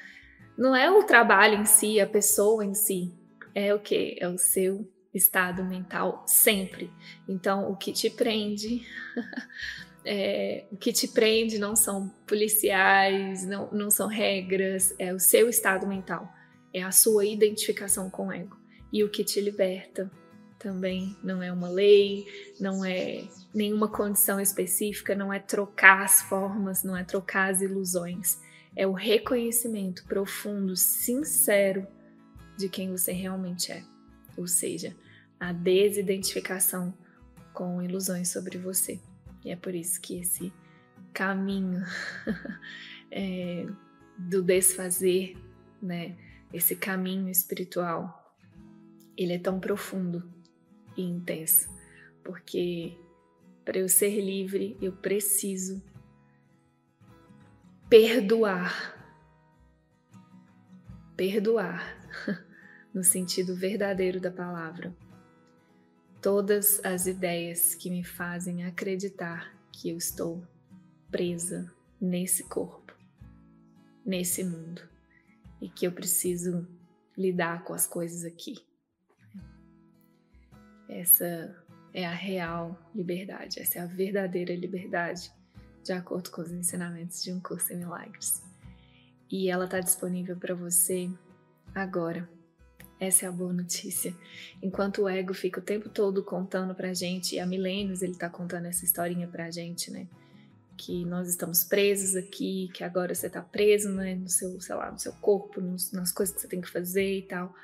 Não 0.58 0.74
é 0.74 0.90
o 0.90 1.04
trabalho 1.04 1.54
em 1.54 1.64
si, 1.64 2.00
a 2.00 2.06
pessoa 2.06 2.64
em 2.64 2.74
si, 2.74 3.14
é 3.54 3.72
o 3.72 3.78
que? 3.78 4.16
É 4.20 4.28
o 4.28 4.36
seu 4.36 4.90
estado 5.14 5.64
mental 5.64 6.24
sempre. 6.26 6.90
Então, 7.28 7.70
o 7.70 7.76
que 7.76 7.92
te 7.92 8.10
prende, 8.10 8.84
é, 10.06 10.66
o 10.70 10.76
que 10.76 10.92
te 10.92 11.08
prende 11.08 11.58
não 11.58 11.74
são 11.76 12.08
policiais, 12.26 13.44
não, 13.44 13.70
não 13.72 13.90
são 13.90 14.06
regras, 14.06 14.94
é 14.98 15.12
o 15.12 15.18
seu 15.18 15.48
estado 15.48 15.86
mental 15.86 16.32
é 16.76 16.82
a 16.82 16.92
sua 16.92 17.24
identificação 17.24 18.10
com 18.10 18.26
o 18.26 18.32
ego. 18.32 18.54
E 18.92 19.02
o 19.02 19.08
que 19.08 19.24
te 19.24 19.40
liberta 19.40 20.10
também 20.58 21.16
não 21.24 21.42
é 21.42 21.50
uma 21.50 21.70
lei, 21.70 22.26
não 22.60 22.84
é 22.84 23.26
nenhuma 23.54 23.88
condição 23.88 24.38
específica, 24.38 25.14
não 25.14 25.32
é 25.32 25.38
trocar 25.38 26.04
as 26.04 26.20
formas, 26.20 26.84
não 26.84 26.94
é 26.94 27.02
trocar 27.02 27.50
as 27.50 27.62
ilusões. 27.62 28.38
É 28.76 28.86
o 28.86 28.92
reconhecimento 28.92 30.04
profundo, 30.04 30.76
sincero 30.76 31.86
de 32.58 32.68
quem 32.68 32.90
você 32.90 33.10
realmente 33.10 33.72
é. 33.72 33.82
Ou 34.36 34.46
seja, 34.46 34.94
a 35.40 35.54
desidentificação 35.54 36.92
com 37.54 37.80
ilusões 37.80 38.30
sobre 38.30 38.58
você. 38.58 39.00
E 39.46 39.50
é 39.52 39.56
por 39.56 39.76
isso 39.76 40.00
que 40.00 40.18
esse 40.18 40.52
caminho 41.14 41.80
é, 43.12 43.64
do 44.18 44.42
desfazer, 44.42 45.38
né, 45.80 46.16
esse 46.52 46.74
caminho 46.74 47.28
espiritual, 47.28 48.36
ele 49.16 49.34
é 49.34 49.38
tão 49.38 49.60
profundo 49.60 50.28
e 50.96 51.02
intenso, 51.02 51.70
porque 52.24 52.98
para 53.64 53.78
eu 53.78 53.88
ser 53.88 54.20
livre, 54.20 54.76
eu 54.82 54.90
preciso 54.90 55.80
perdoar. 57.88 58.94
Perdoar. 61.16 61.96
no 62.96 63.04
sentido 63.04 63.54
verdadeiro 63.54 64.18
da 64.18 64.30
palavra. 64.30 64.96
Todas 66.20 66.84
as 66.84 67.06
ideias 67.06 67.74
que 67.74 67.90
me 67.90 68.02
fazem 68.02 68.64
acreditar 68.64 69.54
que 69.72 69.90
eu 69.90 69.96
estou 69.96 70.42
presa 71.10 71.72
nesse 72.00 72.44
corpo, 72.44 72.94
nesse 74.04 74.42
mundo, 74.42 74.82
e 75.60 75.68
que 75.68 75.86
eu 75.86 75.92
preciso 75.92 76.66
lidar 77.16 77.64
com 77.64 77.72
as 77.72 77.86
coisas 77.86 78.24
aqui. 78.24 78.58
Essa 80.88 81.56
é 81.92 82.06
a 82.06 82.12
real 82.12 82.78
liberdade, 82.94 83.60
essa 83.60 83.78
é 83.78 83.82
a 83.82 83.86
verdadeira 83.86 84.54
liberdade, 84.54 85.32
de 85.82 85.92
acordo 85.92 86.30
com 86.30 86.42
os 86.42 86.52
ensinamentos 86.52 87.22
de 87.22 87.32
um 87.32 87.40
curso 87.40 87.72
em 87.72 87.78
milagres. 87.78 88.42
E 89.30 89.50
ela 89.50 89.64
está 89.64 89.80
disponível 89.80 90.36
para 90.36 90.54
você 90.54 91.10
agora. 91.74 92.28
Essa 92.98 93.26
é 93.26 93.28
a 93.28 93.32
boa 93.32 93.52
notícia. 93.52 94.14
Enquanto 94.62 95.02
o 95.02 95.08
ego 95.08 95.34
fica 95.34 95.60
o 95.60 95.62
tempo 95.62 95.88
todo 95.88 96.24
contando 96.24 96.74
pra 96.74 96.94
gente, 96.94 97.34
e 97.34 97.40
há 97.40 97.46
milênios 97.46 98.02
ele 98.02 98.14
tá 98.14 98.30
contando 98.30 98.66
essa 98.66 98.84
historinha 98.84 99.28
pra 99.28 99.50
gente, 99.50 99.90
né? 99.90 100.06
Que 100.78 101.04
nós 101.04 101.28
estamos 101.28 101.62
presos 101.62 102.16
aqui, 102.16 102.70
que 102.72 102.82
agora 102.82 103.14
você 103.14 103.28
tá 103.28 103.42
preso, 103.42 103.90
né? 103.90 104.14
No 104.14 104.28
seu, 104.28 104.58
sei 104.60 104.74
lá, 104.74 104.90
no 104.90 104.98
seu 104.98 105.12
corpo, 105.12 105.60
nos, 105.60 105.92
nas 105.92 106.10
coisas 106.10 106.34
que 106.34 106.40
você 106.40 106.48
tem 106.48 106.60
que 106.60 106.70
fazer 106.70 107.18
e 107.18 107.22
tal. 107.22 107.54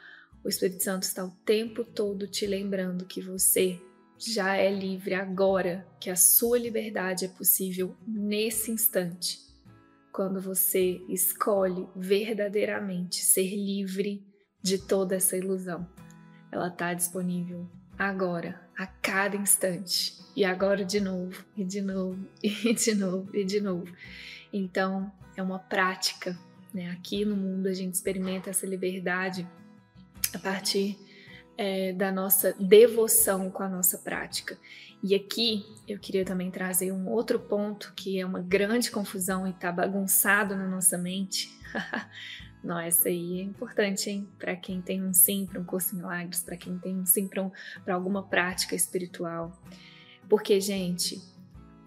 O 0.45 0.49
Espírito 0.49 0.83
Santo 0.83 1.05
está 1.05 1.25
o 1.25 1.31
tempo 1.47 1.83
todo 1.83 2.27
te 2.27 2.47
lembrando 2.47 3.07
que 3.07 3.23
você 3.23 3.81
já 4.19 4.57
é 4.57 4.71
livre 4.71 5.15
agora, 5.15 5.87
que 5.99 6.11
a 6.11 6.17
sua 6.17 6.59
liberdade 6.59 7.25
é 7.25 7.29
possível 7.29 7.97
nesse 8.07 8.71
instante, 8.71 9.41
quando 10.13 10.41
você 10.41 11.01
escolhe 11.09 11.89
verdadeiramente 11.97 13.25
ser 13.25 13.57
livre 13.57 14.23
de 14.63 14.79
toda 14.79 15.17
essa 15.17 15.37
ilusão. 15.37 15.87
Ela 16.51 16.69
está 16.69 16.95
disponível 16.95 17.67
agora, 17.99 18.61
a 18.77 18.87
cada 18.87 19.37
instante, 19.37 20.15
e 20.35 20.45
agora 20.45 20.85
de 20.85 21.01
novo, 21.01 21.45
e 21.57 21.65
de 21.65 21.81
novo, 21.81 22.27
e 22.43 22.75
de 22.75 22.95
novo, 22.95 23.37
e 23.37 23.45
de 23.45 23.61
novo. 23.61 23.93
Então, 24.53 25.11
é 25.37 25.43
uma 25.43 25.59
prática, 25.59 26.39
né? 26.73 26.91
Aqui 26.91 27.25
no 27.25 27.37
mundo 27.37 27.69
a 27.69 27.75
gente 27.75 27.95
experimenta 27.95 28.51
essa 28.51 28.67
liberdade 28.67 29.49
a 30.35 30.39
partir 30.39 30.99
é, 31.57 31.93
da 31.93 32.11
nossa 32.11 32.55
devoção 32.59 33.51
com 33.51 33.63
a 33.63 33.69
nossa 33.69 33.99
prática. 33.99 34.59
E 35.03 35.15
aqui 35.15 35.67
eu 35.87 35.99
queria 35.99 36.25
também 36.25 36.51
trazer 36.51 36.93
um 36.93 37.09
outro 37.09 37.39
ponto 37.39 37.93
que 37.95 38.21
é 38.21 38.27
uma 38.27 38.41
grande 38.41 38.91
confusão 38.91 39.47
e 39.47 39.51
está 39.51 39.73
bagunçado 39.73 40.55
na 40.55 40.67
nossa 40.67 40.97
mente. 40.97 41.51
Não, 42.63 42.79
essa 42.79 43.09
aí 43.09 43.41
é 43.41 43.43
importante, 43.43 44.09
hein? 44.09 44.29
Para 44.39 44.55
quem 44.55 44.81
tem 44.81 45.03
um 45.03 45.13
sim 45.13 45.47
para 45.47 45.61
um 45.61 45.65
curso 45.65 45.97
milagres, 45.97 46.43
para 46.43 46.57
quem 46.57 46.79
tem 46.79 46.97
um 46.97 47.05
sim 47.05 47.27
para 47.27 47.43
um, 47.43 47.51
alguma 47.89 48.23
prática 48.23 48.77
espiritual. 48.77 49.61
Porque, 50.29 50.61
gente, 50.61 51.21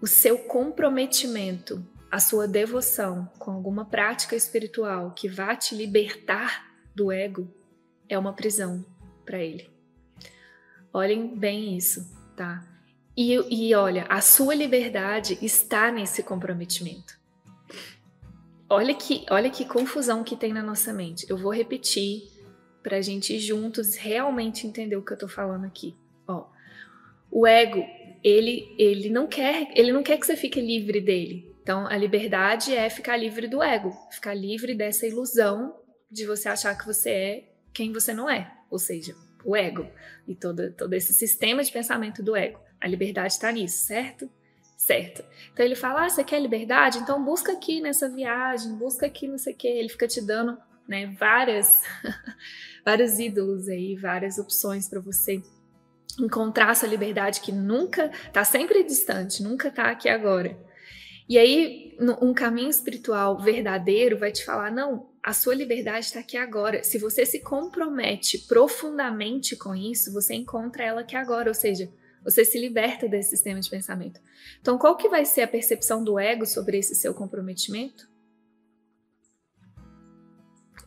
o 0.00 0.06
seu 0.06 0.38
comprometimento, 0.38 1.84
a 2.10 2.20
sua 2.20 2.46
devoção 2.46 3.26
com 3.38 3.50
alguma 3.50 3.86
prática 3.86 4.36
espiritual 4.36 5.12
que 5.12 5.28
vá 5.28 5.56
te 5.56 5.74
libertar 5.74 6.66
do 6.94 7.10
ego 7.10 7.50
é 8.08 8.18
uma 8.18 8.34
prisão 8.34 8.84
para 9.24 9.38
ele. 9.38 9.70
Olhem 10.92 11.36
bem 11.36 11.76
isso, 11.76 12.06
tá? 12.36 12.66
E, 13.16 13.34
e 13.50 13.74
olha, 13.74 14.04
a 14.10 14.20
sua 14.20 14.54
liberdade 14.54 15.38
está 15.40 15.90
nesse 15.90 16.22
comprometimento. 16.22 17.15
Olha 18.68 18.94
que, 18.94 19.24
olha 19.30 19.48
que 19.48 19.64
confusão 19.64 20.24
que 20.24 20.36
tem 20.36 20.52
na 20.52 20.62
nossa 20.62 20.92
mente. 20.92 21.26
Eu 21.28 21.36
vou 21.36 21.52
repetir 21.52 22.28
para 22.82 22.96
a 22.96 23.00
gente 23.00 23.38
juntos 23.38 23.96
realmente 23.96 24.66
entender 24.66 24.96
o 24.96 25.02
que 25.02 25.12
eu 25.12 25.16
estou 25.16 25.28
falando 25.28 25.64
aqui. 25.64 25.96
Ó, 26.26 26.46
o 27.30 27.46
ego, 27.46 27.84
ele, 28.22 28.74
ele 28.78 29.08
não 29.08 29.26
quer, 29.26 29.68
ele 29.74 29.92
não 29.92 30.02
quer 30.02 30.18
que 30.18 30.26
você 30.26 30.36
fique 30.36 30.60
livre 30.60 31.00
dele. 31.00 31.54
Então, 31.62 31.86
a 31.86 31.96
liberdade 31.96 32.74
é 32.74 32.88
ficar 32.88 33.16
livre 33.16 33.48
do 33.48 33.62
ego, 33.62 33.90
ficar 34.10 34.34
livre 34.34 34.74
dessa 34.74 35.06
ilusão 35.06 35.76
de 36.10 36.24
você 36.24 36.48
achar 36.48 36.76
que 36.76 36.86
você 36.86 37.10
é 37.10 37.52
quem 37.72 37.92
você 37.92 38.14
não 38.14 38.30
é, 38.30 38.50
ou 38.70 38.78
seja, 38.78 39.14
o 39.44 39.54
ego 39.54 39.86
e 40.26 40.34
todo, 40.34 40.72
todo 40.72 40.94
esse 40.94 41.12
sistema 41.12 41.62
de 41.62 41.70
pensamento 41.70 42.22
do 42.22 42.34
ego. 42.34 42.58
A 42.80 42.88
liberdade 42.88 43.32
está 43.32 43.52
nisso, 43.52 43.84
certo? 43.84 44.30
Certo. 44.76 45.24
Então 45.52 45.64
ele 45.64 45.74
fala: 45.74 46.04
ah, 46.04 46.08
você 46.08 46.22
quer 46.22 46.40
liberdade? 46.40 46.98
Então 46.98 47.24
busca 47.24 47.52
aqui 47.52 47.80
nessa 47.80 48.08
viagem, 48.08 48.74
busca 48.74 49.06
aqui 49.06 49.26
não 49.26 49.38
sei 49.38 49.54
o 49.54 49.56
quê. 49.56 49.68
Ele 49.68 49.88
fica 49.88 50.06
te 50.06 50.20
dando 50.20 50.56
né, 50.86 51.14
várias, 51.18 51.82
vários 52.84 53.18
ídolos 53.18 53.68
aí, 53.68 53.96
várias 53.96 54.38
opções 54.38 54.88
para 54.88 55.00
você 55.00 55.42
encontrar 56.20 56.70
essa 56.70 56.86
liberdade 56.86 57.40
que 57.40 57.52
nunca 57.52 58.10
está 58.26 58.44
sempre 58.44 58.82
distante, 58.84 59.42
nunca 59.42 59.68
está 59.68 59.90
aqui 59.90 60.08
agora. 60.08 60.56
E 61.28 61.36
aí, 61.38 61.96
um 62.22 62.32
caminho 62.32 62.70
espiritual 62.70 63.38
verdadeiro 63.38 64.18
vai 64.18 64.30
te 64.30 64.44
falar: 64.44 64.70
não, 64.70 65.08
a 65.22 65.32
sua 65.32 65.54
liberdade 65.54 66.06
está 66.06 66.20
aqui 66.20 66.36
agora. 66.36 66.84
Se 66.84 66.98
você 66.98 67.26
se 67.26 67.40
compromete 67.40 68.38
profundamente 68.46 69.56
com 69.56 69.74
isso, 69.74 70.12
você 70.12 70.34
encontra 70.34 70.84
ela 70.84 71.00
aqui 71.00 71.16
agora, 71.16 71.48
ou 71.48 71.54
seja, 71.54 71.90
você 72.26 72.44
se 72.44 72.58
liberta 72.58 73.06
desse 73.06 73.30
sistema 73.30 73.60
de 73.60 73.70
pensamento. 73.70 74.20
Então, 74.60 74.76
qual 74.76 74.96
que 74.96 75.08
vai 75.08 75.24
ser 75.24 75.42
a 75.42 75.48
percepção 75.48 76.02
do 76.02 76.18
ego 76.18 76.44
sobre 76.44 76.76
esse 76.76 76.92
seu 76.96 77.14
comprometimento? 77.14 78.08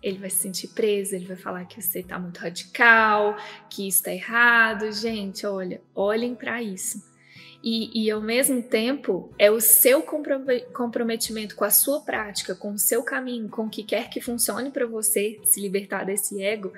Ele 0.03 0.17
vai 0.17 0.29
se 0.29 0.37
sentir 0.37 0.67
preso, 0.69 1.15
ele 1.15 1.25
vai 1.25 1.37
falar 1.37 1.63
que 1.63 1.81
você 1.81 1.99
está 1.99 2.19
muito 2.19 2.39
radical, 2.39 3.37
que 3.69 3.87
isso 3.87 3.99
está 3.99 4.13
errado. 4.13 4.91
Gente, 4.91 5.45
olha, 5.45 5.81
olhem 5.95 6.35
para 6.35 6.61
isso. 6.61 7.07
E, 7.63 8.05
e, 8.05 8.11
ao 8.11 8.21
mesmo 8.21 8.61
tempo 8.61 9.33
é 9.37 9.51
o 9.51 9.59
seu 9.59 10.01
comprometimento 10.01 11.55
com 11.55 11.65
a 11.65 11.69
sua 11.69 12.01
prática, 12.01 12.55
com 12.55 12.71
o 12.71 12.79
seu 12.79 13.03
caminho, 13.03 13.49
com 13.49 13.65
o 13.65 13.69
que 13.69 13.83
quer 13.83 14.09
que 14.09 14.21
funcione 14.21 14.71
para 14.71 14.85
você 14.85 15.39
se 15.43 15.59
libertar 15.59 16.05
desse 16.05 16.41
ego, 16.41 16.71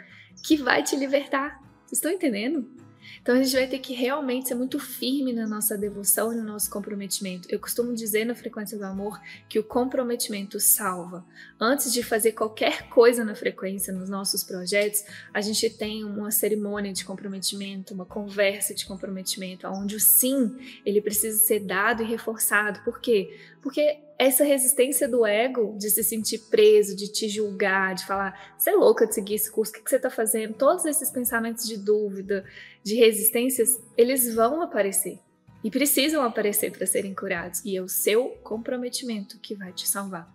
que 0.44 0.58
vai 0.58 0.82
te 0.82 0.96
libertar. 0.96 1.62
Vocês 1.86 1.94
estão 1.94 2.12
entendendo? 2.12 2.81
Então 3.22 3.36
a 3.36 3.44
gente 3.44 3.54
vai 3.54 3.68
ter 3.68 3.78
que 3.80 3.94
realmente 3.94 4.48
ser 4.48 4.56
muito 4.56 4.80
firme 4.80 5.32
na 5.32 5.48
nossa 5.48 5.78
devoção 5.78 6.34
e 6.34 6.36
no 6.36 6.44
nosso 6.44 6.72
comprometimento. 6.72 7.48
Eu 7.52 7.60
costumo 7.60 7.94
dizer 7.94 8.26
na 8.26 8.34
frequência 8.34 8.78
do 8.78 8.84
amor 8.84 9.22
que 9.48 9.60
o 9.60 9.64
comprometimento 9.64 10.60
salva. 10.60 11.24
Antes 11.60 11.94
de 11.94 12.02
fazer 12.02 12.32
qualquer 12.32 12.90
coisa 12.90 13.24
na 13.24 13.36
frequência 13.36 13.94
nos 13.94 14.10
nossos 14.10 14.44
projetos, 14.44 15.04
a 15.32 15.40
gente 15.40 15.70
tem 15.70 16.04
uma 16.04 16.32
cerimônia 16.32 16.92
de 16.92 17.06
comprometimento, 17.06 17.94
uma 17.94 18.06
conversa 18.06 18.74
de 18.74 18.86
comprometimento, 18.86 19.68
onde 19.68 19.96
o 19.96 20.00
sim 20.00 20.58
ele 20.84 21.00
precisa 21.00 21.38
ser 21.38 21.60
dado 21.60 22.02
e 22.02 22.06
reforçado. 22.06 22.84
Por 22.84 23.00
quê? 23.00 23.40
Porque 23.62 24.00
essa 24.22 24.44
resistência 24.44 25.08
do 25.08 25.26
ego 25.26 25.76
de 25.80 25.90
se 25.90 26.04
sentir 26.04 26.38
preso, 26.52 26.96
de 26.96 27.12
te 27.12 27.28
julgar, 27.28 27.96
de 27.96 28.06
falar, 28.06 28.54
você 28.56 28.70
é 28.70 28.76
louca 28.76 29.08
de 29.08 29.16
seguir 29.16 29.34
esse 29.34 29.52
curso, 29.52 29.74
o 29.74 29.84
que, 29.84 29.90
você 29.90 29.96
está 29.96 30.12
fazendo? 30.12 30.54
Todos 30.54 30.86
esses 30.86 31.10
pensamentos 31.10 31.68
de 31.68 31.76
dúvida, 31.76 32.46
de 32.84 32.94
resistências, 32.94 33.82
eles 33.98 34.36
vão 34.36 34.62
aparecer 34.62 35.18
e 35.64 35.72
precisam 35.72 36.22
aparecer 36.22 36.72
para 36.72 36.86
serem 36.86 37.16
curados. 37.16 37.66
E 37.66 37.76
é 37.76 37.82
o 37.82 37.88
seu 37.88 38.30
comprometimento 38.44 39.40
que 39.40 39.56
vai 39.56 39.74
te 39.74 39.88
salvar. 39.88 40.32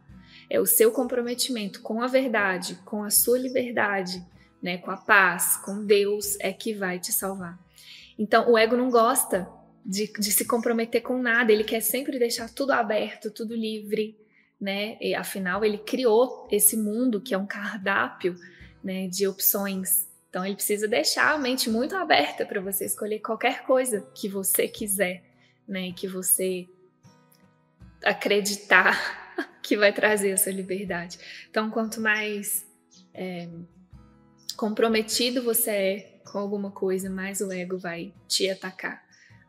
É 0.51 0.59
o 0.59 0.67
seu 0.67 0.91
comprometimento 0.91 1.81
com 1.81 2.03
a 2.03 2.09
verdade, 2.09 2.81
com 2.85 3.05
a 3.05 3.11
sua 3.11 3.39
liberdade, 3.39 4.21
né, 4.61 4.79
com 4.79 4.91
a 4.91 4.97
paz, 4.97 5.59
com 5.59 5.85
Deus, 5.85 6.37
é 6.41 6.53
que 6.53 6.75
vai 6.75 6.99
te 6.99 7.13
salvar. 7.13 7.57
Então, 8.19 8.51
o 8.51 8.59
ego 8.59 8.77
não 8.77 8.91
gosta 8.91 9.49
de, 9.87 10.13
de 10.19 10.33
se 10.33 10.45
comprometer 10.45 11.01
com 11.01 11.23
nada, 11.23 11.53
ele 11.53 11.63
quer 11.63 11.81
sempre 11.81 12.19
deixar 12.19 12.53
tudo 12.53 12.73
aberto, 12.73 13.31
tudo 13.31 13.55
livre, 13.55 14.19
né? 14.61 14.99
E, 15.01 15.15
afinal, 15.15 15.65
ele 15.65 15.79
criou 15.79 16.49
esse 16.51 16.77
mundo 16.77 17.21
que 17.21 17.33
é 17.33 17.39
um 17.39 17.47
cardápio 17.47 18.35
né, 18.83 19.07
de 19.07 19.29
opções. 19.29 20.09
Então, 20.29 20.45
ele 20.45 20.57
precisa 20.57 20.89
deixar 20.89 21.33
a 21.33 21.39
mente 21.39 21.71
muito 21.71 21.95
aberta 21.95 22.45
para 22.45 22.61
você 22.61 22.85
escolher 22.85 23.21
qualquer 23.21 23.63
coisa 23.63 24.01
que 24.13 24.29
você 24.29 24.67
quiser, 24.67 25.23
né? 25.69 25.93
Que 25.93 26.09
você 26.09 26.67
acreditar 28.03 29.37
que 29.63 29.77
vai 29.77 29.93
trazer 29.93 30.31
essa 30.31 30.51
liberdade. 30.51 31.17
Então, 31.49 31.71
quanto 31.71 32.01
mais 32.01 32.67
é, 33.15 33.49
comprometido 34.57 35.45
você 35.45 35.71
é 35.71 36.21
com 36.25 36.39
alguma 36.39 36.73
coisa, 36.73 37.09
mais 37.09 37.41
o 37.41 37.53
ego 37.53 37.79
vai 37.79 38.13
te 38.27 38.51
atacar 38.51 39.06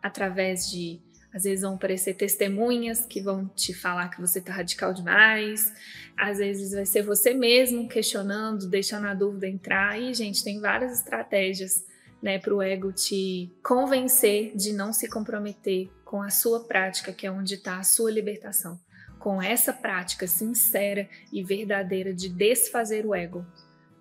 através 0.07 0.69
de 0.69 1.01
às 1.33 1.43
vezes 1.43 1.61
vão 1.61 1.75
aparecer 1.75 2.15
testemunhas 2.15 3.05
que 3.05 3.21
vão 3.21 3.47
te 3.47 3.73
falar 3.73 4.09
que 4.09 4.19
você 4.19 4.39
está 4.39 4.53
radical 4.53 4.93
demais. 4.93 5.71
Às 6.17 6.39
vezes 6.39 6.71
vai 6.71 6.85
ser 6.85 7.03
você 7.03 7.33
mesmo 7.33 7.87
questionando, 7.87 8.67
deixando 8.67 9.05
a 9.05 9.13
dúvida 9.13 9.47
entrar. 9.47 10.01
E, 10.01 10.13
gente, 10.13 10.43
tem 10.43 10.59
várias 10.59 10.97
estratégias 10.97 11.85
né, 12.23 12.39
para 12.39 12.55
o 12.55 12.61
ego 12.61 12.91
te 12.91 13.53
convencer 13.63 14.55
de 14.55 14.73
não 14.73 14.91
se 14.91 15.07
comprometer 15.07 15.91
com 16.03 16.21
a 16.21 16.29
sua 16.29 16.63
prática, 16.63 17.11
que 17.11 17.27
é 17.27 17.31
onde 17.31 17.55
está 17.55 17.77
a 17.77 17.83
sua 17.83 18.09
libertação. 18.09 18.79
Com 19.19 19.41
essa 19.41 19.73
prática 19.73 20.25
sincera 20.25 21.07
e 21.31 21.43
verdadeira 21.43 22.13
de 22.13 22.29
desfazer 22.29 23.05
o 23.05 23.13
ego, 23.13 23.45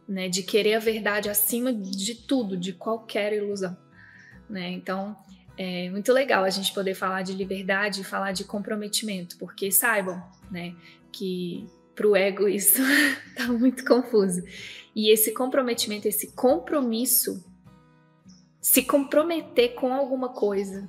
né? 0.09 0.29
De 0.29 0.43
querer 0.43 0.75
a 0.75 0.79
verdade 0.79 1.29
acima 1.29 1.73
de 1.73 2.15
tudo, 2.15 2.57
de 2.57 2.73
qualquer 2.73 3.33
ilusão, 3.33 3.77
né? 4.49 4.71
Então, 4.71 5.17
é 5.59 5.89
muito 5.91 6.13
legal 6.13 6.45
a 6.45 6.51
gente 6.51 6.73
poder 6.73 6.95
falar 6.95 7.23
de 7.23 7.33
liberdade 7.33 8.03
e 8.03 8.05
falar 8.05 8.33
de 8.33 8.45
comprometimento, 8.45 9.37
porque 9.39 9.71
saibam, 9.73 10.23
né, 10.51 10.75
que 11.11 11.67
para 11.95 12.07
o 12.07 12.15
ego 12.15 12.47
isso 12.49 12.83
tá 13.35 13.47
muito 13.49 13.85
confuso. 13.85 14.43
E 14.95 15.11
esse 15.11 15.33
comprometimento, 15.33 16.07
esse 16.07 16.33
compromisso, 16.33 17.45
se 18.61 18.83
comprometer 18.83 19.75
com 19.75 19.93
alguma 19.93 20.31
coisa, 20.31 20.89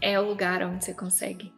é 0.00 0.18
o 0.18 0.28
lugar 0.28 0.62
onde 0.64 0.84
você 0.84 0.94
consegue 0.94 1.52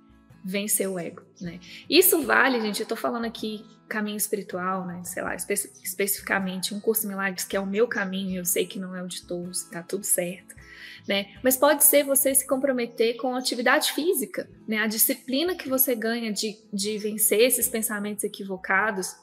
vencer 0.44 0.86
o 0.86 0.98
ego, 0.98 1.22
né? 1.40 1.58
Isso 1.88 2.20
vale, 2.22 2.60
gente, 2.60 2.80
eu 2.80 2.86
tô 2.86 2.96
falando 2.96 3.24
aqui 3.24 3.64
caminho 3.88 4.16
espiritual, 4.16 4.86
né? 4.86 5.02
Sei 5.04 5.22
lá, 5.22 5.34
espe 5.34 5.54
especificamente 5.54 6.74
um 6.74 6.80
curso 6.80 7.08
milagres 7.08 7.44
que 7.44 7.56
é 7.56 7.60
o 7.60 7.66
meu 7.66 7.88
caminho, 7.88 8.40
eu 8.40 8.44
sei 8.44 8.66
que 8.66 8.78
não 8.78 8.94
é 8.94 9.02
o 9.02 9.06
de 9.06 9.22
todos, 9.22 9.62
tá 9.64 9.82
tudo 9.82 10.04
certo 10.04 10.54
né? 11.06 11.34
Mas 11.42 11.56
pode 11.56 11.84
ser 11.84 12.04
você 12.04 12.34
se 12.34 12.46
comprometer 12.46 13.16
com 13.16 13.34
atividade 13.34 13.92
física, 13.92 14.48
né? 14.66 14.78
A 14.78 14.86
disciplina 14.86 15.54
que 15.54 15.68
você 15.68 15.94
ganha 15.94 16.32
de, 16.32 16.56
de 16.72 16.98
vencer 16.98 17.40
esses 17.40 17.68
pensamentos 17.68 18.24
equivocados 18.24 19.14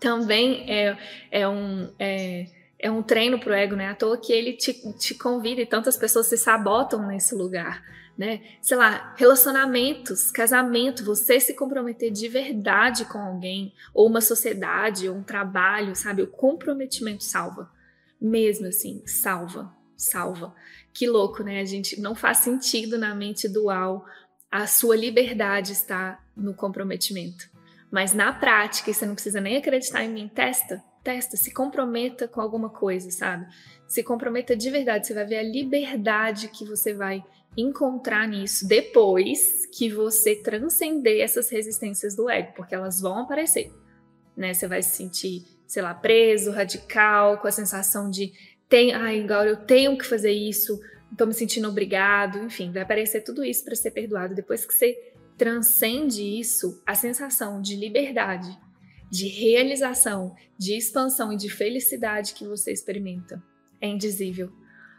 também 0.00 0.70
é, 0.70 0.96
é 1.30 1.48
um. 1.48 1.92
É, 1.98 2.46
é 2.84 2.90
um 2.90 3.02
treino 3.02 3.38
para 3.40 3.50
o 3.50 3.54
ego, 3.54 3.74
né? 3.74 3.88
À 3.88 3.94
toa 3.94 4.18
que 4.18 4.30
ele 4.30 4.52
te, 4.52 4.74
te 4.98 5.14
convida 5.14 5.62
e 5.62 5.66
tantas 5.66 5.96
pessoas 5.96 6.26
se 6.26 6.36
sabotam 6.36 7.06
nesse 7.06 7.34
lugar, 7.34 7.82
né? 8.16 8.42
Sei 8.60 8.76
lá, 8.76 9.14
relacionamentos, 9.16 10.30
casamento, 10.30 11.02
você 11.02 11.40
se 11.40 11.54
comprometer 11.54 12.10
de 12.10 12.28
verdade 12.28 13.06
com 13.06 13.18
alguém, 13.18 13.72
ou 13.94 14.06
uma 14.06 14.20
sociedade, 14.20 15.08
ou 15.08 15.16
um 15.16 15.22
trabalho, 15.22 15.96
sabe? 15.96 16.20
O 16.22 16.26
comprometimento 16.26 17.24
salva. 17.24 17.70
Mesmo 18.20 18.66
assim, 18.66 19.02
salva, 19.06 19.74
salva. 19.96 20.54
Que 20.94 21.08
louco, 21.08 21.42
né? 21.42 21.60
A 21.60 21.64
gente 21.64 22.00
não 22.00 22.14
faz 22.14 22.38
sentido 22.38 22.96
na 22.96 23.14
mente 23.14 23.48
dual 23.48 24.06
a 24.50 24.68
sua 24.68 24.96
liberdade 24.96 25.72
estar 25.72 26.24
no 26.36 26.54
comprometimento. 26.54 27.50
Mas 27.90 28.14
na 28.14 28.32
prática, 28.32 28.92
você 28.92 29.04
não 29.04 29.14
precisa 29.14 29.40
nem 29.40 29.56
acreditar 29.56 30.04
em 30.04 30.12
mim, 30.12 30.28
testa, 30.28 30.82
testa, 31.02 31.36
se 31.36 31.52
comprometa 31.52 32.28
com 32.28 32.40
alguma 32.40 32.70
coisa, 32.70 33.10
sabe? 33.10 33.46
Se 33.88 34.04
comprometa 34.04 34.56
de 34.56 34.70
verdade, 34.70 35.08
você 35.08 35.14
vai 35.14 35.26
ver 35.26 35.38
a 35.38 35.42
liberdade 35.42 36.48
que 36.48 36.64
você 36.64 36.94
vai 36.94 37.24
encontrar 37.56 38.28
nisso 38.28 38.66
depois 38.66 39.66
que 39.66 39.90
você 39.90 40.36
transcender 40.36 41.20
essas 41.20 41.50
resistências 41.50 42.14
do 42.14 42.30
ego, 42.30 42.52
porque 42.54 42.74
elas 42.74 43.00
vão 43.00 43.18
aparecer, 43.18 43.72
né? 44.36 44.54
Você 44.54 44.68
vai 44.68 44.82
se 44.82 44.96
sentir, 44.96 45.44
sei 45.66 45.82
lá, 45.82 45.94
preso, 45.94 46.52
radical, 46.52 47.38
com 47.38 47.48
a 47.48 47.52
sensação 47.52 48.08
de 48.08 48.32
tem, 48.68 48.92
ai, 48.92 49.22
agora 49.22 49.48
eu 49.48 49.56
tenho 49.56 49.96
que 49.96 50.06
fazer 50.06 50.32
isso, 50.32 50.80
estou 51.10 51.26
me 51.26 51.34
sentindo 51.34 51.68
obrigado, 51.68 52.38
enfim, 52.38 52.72
vai 52.72 52.82
aparecer 52.82 53.22
tudo 53.22 53.44
isso 53.44 53.64
para 53.64 53.76
ser 53.76 53.90
perdoado. 53.90 54.34
Depois 54.34 54.64
que 54.64 54.74
você 54.74 54.96
transcende 55.36 56.22
isso, 56.22 56.82
a 56.86 56.94
sensação 56.94 57.60
de 57.60 57.76
liberdade, 57.76 58.56
de 59.10 59.28
realização, 59.28 60.34
de 60.58 60.76
expansão 60.76 61.32
e 61.32 61.36
de 61.36 61.48
felicidade 61.48 62.34
que 62.34 62.46
você 62.46 62.72
experimenta 62.72 63.42
é 63.80 63.88
indizível, 63.88 64.50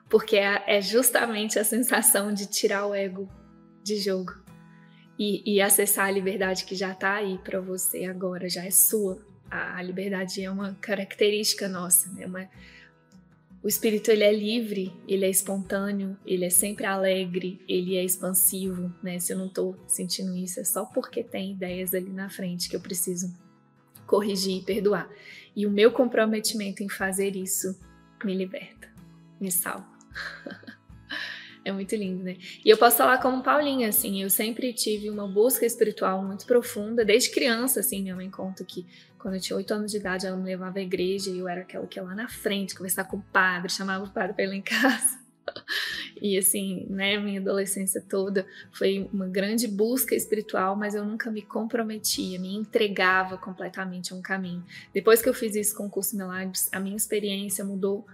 porque 0.10 0.38
é, 0.38 0.64
é 0.68 0.82
justamente 0.82 1.58
a 1.58 1.64
sensação 1.64 2.34
de 2.34 2.46
tirar 2.46 2.86
o 2.86 2.94
ego 2.94 3.30
de 3.84 3.98
jogo 3.98 4.34
e, 5.18 5.56
e 5.56 5.62
acessar 5.62 6.08
a 6.08 6.12
liberdade 6.12 6.66
que 6.66 6.76
já 6.76 6.92
está 6.92 7.16
aí 7.16 7.38
para 7.40 7.60
você 7.60 8.06
agora, 8.06 8.50
já 8.50 8.64
é 8.66 8.72
sua. 8.72 9.26
A, 9.50 9.78
a 9.78 9.82
liberdade 9.82 10.44
é 10.44 10.50
uma 10.50 10.76
característica 10.76 11.68
nossa, 11.68 12.12
né? 12.12 12.26
Uma, 12.26 12.50
o 13.66 13.68
espírito 13.68 14.12
ele 14.12 14.24
é 14.24 14.32
livre, 14.32 14.94
ele 15.08 15.26
é 15.26 15.30
espontâneo, 15.30 16.16
ele 16.24 16.46
é 16.46 16.52
sempre 16.52 16.86
alegre, 16.86 17.60
ele 17.68 17.98
é 17.98 18.04
expansivo, 18.04 18.94
né? 19.02 19.18
Se 19.18 19.34
eu 19.34 19.40
não 19.40 19.48
estou 19.48 19.76
sentindo 19.88 20.36
isso, 20.36 20.60
é 20.60 20.64
só 20.64 20.86
porque 20.86 21.24
tem 21.24 21.54
ideias 21.54 21.96
ali 21.96 22.12
na 22.12 22.30
frente 22.30 22.70
que 22.70 22.76
eu 22.76 22.80
preciso 22.80 23.36
corrigir 24.06 24.60
e 24.60 24.64
perdoar. 24.64 25.10
E 25.56 25.66
o 25.66 25.72
meu 25.72 25.92
comprometimento 25.92 26.84
em 26.84 26.90
fazer 26.90 27.36
isso 27.36 27.76
me 28.24 28.36
liberta, 28.36 28.88
me 29.42 29.52
salva. 29.52 29.90
é 31.66 31.72
muito 31.72 31.96
lindo, 31.96 32.24
né? 32.24 32.38
E 32.64 32.70
eu 32.70 32.78
posso 32.78 32.98
falar 32.98 33.18
como 33.18 33.42
Paulinha, 33.42 33.90
assim, 33.90 34.22
eu 34.22 34.30
sempre 34.30 34.72
tive 34.72 35.10
uma 35.10 35.28
busca 35.28 35.66
espiritual 35.66 36.24
muito 36.24 36.46
profunda, 36.46 37.04
desde 37.04 37.32
criança, 37.32 37.80
assim, 37.80 38.04
minha 38.04 38.16
mãe 38.16 38.30
conta 38.30 38.64
que 38.64 38.86
quando 39.18 39.34
eu 39.34 39.42
tinha 39.42 39.58
oito 39.58 39.74
anos 39.74 39.92
de 39.92 39.98
idade, 39.98 40.28
ela 40.28 40.38
me 40.38 40.46
levava 40.46 40.78
à 40.78 40.82
igreja 40.84 41.32
e 41.32 41.40
eu 41.40 41.48
era 41.48 41.62
aquela 41.62 41.88
que 41.88 42.00
ia 42.00 42.04
lá 42.04 42.14
na 42.14 42.30
frente 42.30 42.76
conversar 42.76 43.06
com 43.06 43.18
o 43.18 43.22
padre, 43.34 43.72
chamava 43.72 44.06
o 44.06 44.10
padre 44.12 44.34
para 44.34 44.44
ir 44.44 44.48
lá 44.48 44.56
em 44.56 44.62
casa. 44.62 45.26
E 46.22 46.38
assim, 46.38 46.88
né, 46.90 47.18
minha 47.18 47.42
adolescência 47.42 48.02
toda 48.02 48.48
foi 48.72 49.08
uma 49.12 49.28
grande 49.28 49.68
busca 49.68 50.16
espiritual, 50.16 50.76
mas 50.76 50.96
eu 50.96 51.04
nunca 51.04 51.30
me 51.30 51.42
comprometia, 51.42 52.40
me 52.40 52.56
entregava 52.56 53.38
completamente 53.38 54.14
a 54.14 54.16
um 54.16 54.22
caminho. 54.22 54.64
Depois 54.94 55.22
que 55.22 55.28
eu 55.28 55.34
fiz 55.34 55.56
isso 55.56 55.76
com 55.76 55.88
o 55.88 55.90
curso 55.90 56.16
Milagres, 56.16 56.70
a 56.72 56.80
minha 56.80 56.96
experiência 56.96 57.66
mudou 57.66 58.08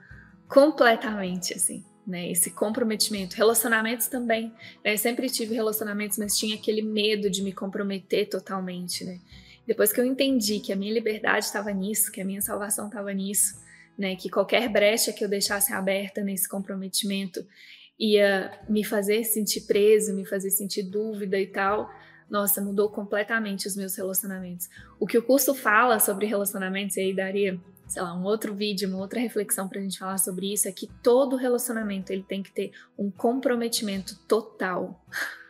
completamente, 0.48 1.54
assim, 1.54 1.86
né? 2.06 2.32
Esse 2.32 2.52
comprometimento, 2.52 3.36
relacionamentos 3.36 4.08
também. 4.08 4.52
Né? 4.84 4.98
Sempre 4.98 5.30
tive 5.30 5.56
relacionamentos, 5.56 6.18
mas 6.18 6.38
tinha 6.38 6.56
aquele 6.56 6.82
medo 6.82 7.30
de 7.30 7.42
me 7.42 7.54
comprometer 7.54 8.30
totalmente, 8.30 9.04
né? 9.04 9.20
Depois 9.66 9.94
que 9.94 10.02
eu 10.02 10.06
entendi 10.06 10.60
que 10.60 10.74
a 10.74 10.76
minha 10.76 10.94
liberdade 10.94 11.46
estava 11.46 11.72
nisso, 11.72 12.12
que 12.12 12.20
a 12.20 12.26
minha 12.26 12.42
salvação 12.42 12.88
estava 12.88 13.14
nisso, 13.14 13.62
né, 13.98 14.16
que 14.16 14.30
qualquer 14.30 14.68
brecha 14.68 15.14
que 15.14 15.24
eu 15.24 15.30
deixasse 15.30 15.72
aberta 15.72 16.22
nesse 16.22 16.50
comprometimento 16.50 17.46
ia 18.00 18.52
me 18.68 18.84
fazer 18.84 19.24
sentir 19.24 19.62
preso, 19.62 20.14
me 20.14 20.26
fazer 20.26 20.50
sentir 20.50 20.84
dúvida 20.84 21.40
e 21.40 21.46
tal, 21.46 21.90
nossa, 22.32 22.62
mudou 22.62 22.90
completamente 22.90 23.68
os 23.68 23.76
meus 23.76 23.94
relacionamentos. 23.98 24.70
O 24.98 25.06
que 25.06 25.18
o 25.18 25.22
curso 25.22 25.54
fala 25.54 26.00
sobre 26.00 26.26
relacionamentos, 26.26 26.96
e 26.96 27.02
aí 27.02 27.14
daria, 27.14 27.60
sei 27.86 28.02
lá, 28.02 28.16
um 28.16 28.24
outro 28.24 28.56
vídeo, 28.56 28.88
uma 28.88 29.00
outra 29.00 29.20
reflexão 29.20 29.68
para 29.68 29.80
a 29.80 29.84
gente 29.84 30.00
falar 30.00 30.18
sobre 30.18 30.54
isso, 30.54 30.66
é 30.66 30.72
que 30.72 30.88
todo 31.04 31.36
relacionamento 31.36 32.14
ele 32.14 32.24
tem 32.24 32.42
que 32.42 32.50
ter 32.50 32.72
um 32.98 33.12
comprometimento 33.12 34.18
total. 34.28 35.06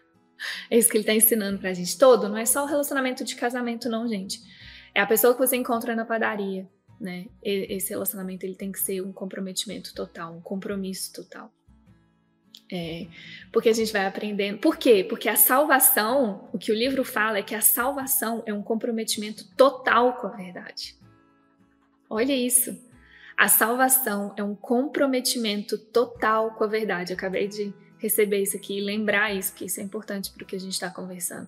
É 0.71 0.75
isso 0.75 0.89
que 0.89 0.97
ele 0.97 1.03
está 1.03 1.13
ensinando 1.13 1.59
para 1.59 1.69
a 1.69 1.73
gente 1.73 1.95
todo. 1.99 2.27
Não 2.27 2.35
é 2.35 2.47
só 2.47 2.63
o 2.63 2.65
relacionamento 2.65 3.23
de 3.23 3.35
casamento, 3.35 3.87
não, 3.87 4.07
gente. 4.07 4.41
É 4.91 4.99
a 4.99 5.05
pessoa 5.05 5.35
que 5.35 5.39
você 5.39 5.55
encontra 5.55 5.95
na 5.95 6.03
padaria, 6.03 6.67
né? 6.99 7.27
Esse 7.43 7.91
relacionamento 7.91 8.43
ele 8.43 8.55
tem 8.55 8.71
que 8.71 8.79
ser 8.79 9.01
um 9.01 9.13
comprometimento 9.13 9.93
total, 9.93 10.33
um 10.33 10.41
compromisso 10.41 11.13
total. 11.13 11.53
É, 12.71 13.07
porque 13.51 13.67
a 13.67 13.73
gente 13.73 13.91
vai 13.91 14.05
aprendendo. 14.05 14.59
Por 14.59 14.77
quê? 14.77 15.03
Porque 15.03 15.27
a 15.27 15.35
salvação, 15.35 16.49
o 16.53 16.57
que 16.57 16.71
o 16.71 16.75
livro 16.75 17.03
fala 17.03 17.39
é 17.39 17.43
que 17.43 17.53
a 17.53 17.59
salvação 17.59 18.41
é 18.45 18.53
um 18.53 18.63
comprometimento 18.63 19.45
total 19.57 20.13
com 20.13 20.27
a 20.27 20.35
verdade. 20.37 20.95
Olha 22.09 22.33
isso. 22.33 22.79
A 23.37 23.49
salvação 23.49 24.33
é 24.37 24.43
um 24.43 24.55
comprometimento 24.55 25.77
total 25.77 26.51
com 26.51 26.63
a 26.63 26.67
verdade. 26.67 27.11
Eu 27.11 27.17
acabei 27.17 27.47
de 27.47 27.73
receber 27.97 28.41
isso 28.41 28.55
aqui 28.55 28.77
e 28.77 28.81
lembrar 28.81 29.33
isso, 29.33 29.51
porque 29.51 29.65
isso 29.65 29.79
é 29.79 29.83
importante 29.83 30.31
para 30.31 30.43
o 30.43 30.45
que 30.45 30.55
a 30.55 30.59
gente 30.59 30.73
está 30.73 30.89
conversando. 30.89 31.47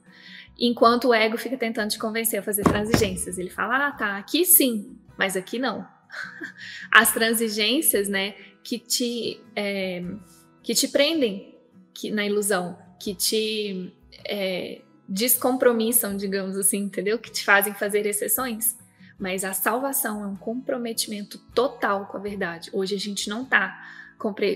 Enquanto 0.60 1.10
o 1.10 1.14
ego 1.14 1.38
fica 1.38 1.58
tentando 1.58 1.90
te 1.90 1.98
convencer 1.98 2.40
a 2.40 2.44
fazer 2.44 2.64
transigências, 2.64 3.38
ele 3.38 3.50
fala: 3.50 3.88
ah, 3.88 3.92
tá, 3.92 4.18
aqui 4.18 4.46
sim, 4.46 4.98
mas 5.18 5.38
aqui 5.38 5.58
não. 5.58 5.88
As 6.92 7.14
transigências, 7.14 8.08
né, 8.08 8.36
que 8.64 8.78
te, 8.78 9.42
é, 9.56 10.04
que 10.64 10.74
te 10.74 10.88
prendem 10.88 11.56
que, 11.94 12.10
na 12.10 12.26
ilusão, 12.26 12.78
que 13.00 13.14
te 13.14 13.94
é, 14.26 14.82
descompromissam, 15.08 16.16
digamos 16.16 16.58
assim, 16.58 16.80
entendeu? 16.80 17.20
Que 17.20 17.30
te 17.30 17.44
fazem 17.44 17.74
fazer 17.74 18.06
exceções. 18.06 18.78
Mas 19.20 19.44
a 19.44 19.54
salvação 19.54 20.24
é 20.24 20.28
um 20.28 20.36
comprometimento 20.36 21.38
total 21.54 22.08
com 22.08 22.18
a 22.18 22.20
verdade. 22.20 22.70
Hoje 22.74 22.96
a 22.96 23.00
gente 23.00 23.30
não 23.30 23.44
está 23.44 23.80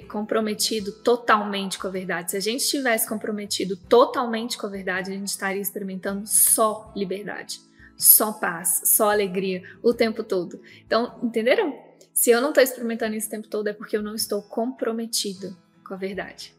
comprometido 0.08 0.92
totalmente 1.04 1.78
com 1.78 1.88
a 1.88 1.92
verdade. 1.92 2.32
Se 2.32 2.38
a 2.38 2.40
gente 2.40 2.62
estivesse 2.62 3.08
comprometido 3.08 3.76
totalmente 3.76 4.58
com 4.58 4.66
a 4.66 4.70
verdade, 4.70 5.12
a 5.12 5.14
gente 5.14 5.28
estaria 5.28 5.62
experimentando 5.62 6.26
só 6.26 6.92
liberdade, 6.96 7.60
só 7.98 8.32
paz, 8.32 8.82
só 8.86 9.12
alegria 9.12 9.62
o 9.84 9.94
tempo 9.94 10.24
todo. 10.24 10.62
Então, 10.86 11.20
entenderam? 11.22 11.78
Se 12.14 12.32
eu 12.32 12.42
não 12.42 12.50
estou 12.50 12.64
experimentando 12.64 13.16
isso 13.16 13.28
o 13.28 13.32
tempo 13.32 13.48
todo, 13.48 13.68
é 13.68 13.74
porque 13.74 13.98
eu 13.98 14.02
não 14.02 14.16
estou 14.16 14.42
comprometido 14.42 15.56
com 15.88 15.94
a 15.94 15.98
verdade. 15.98 16.54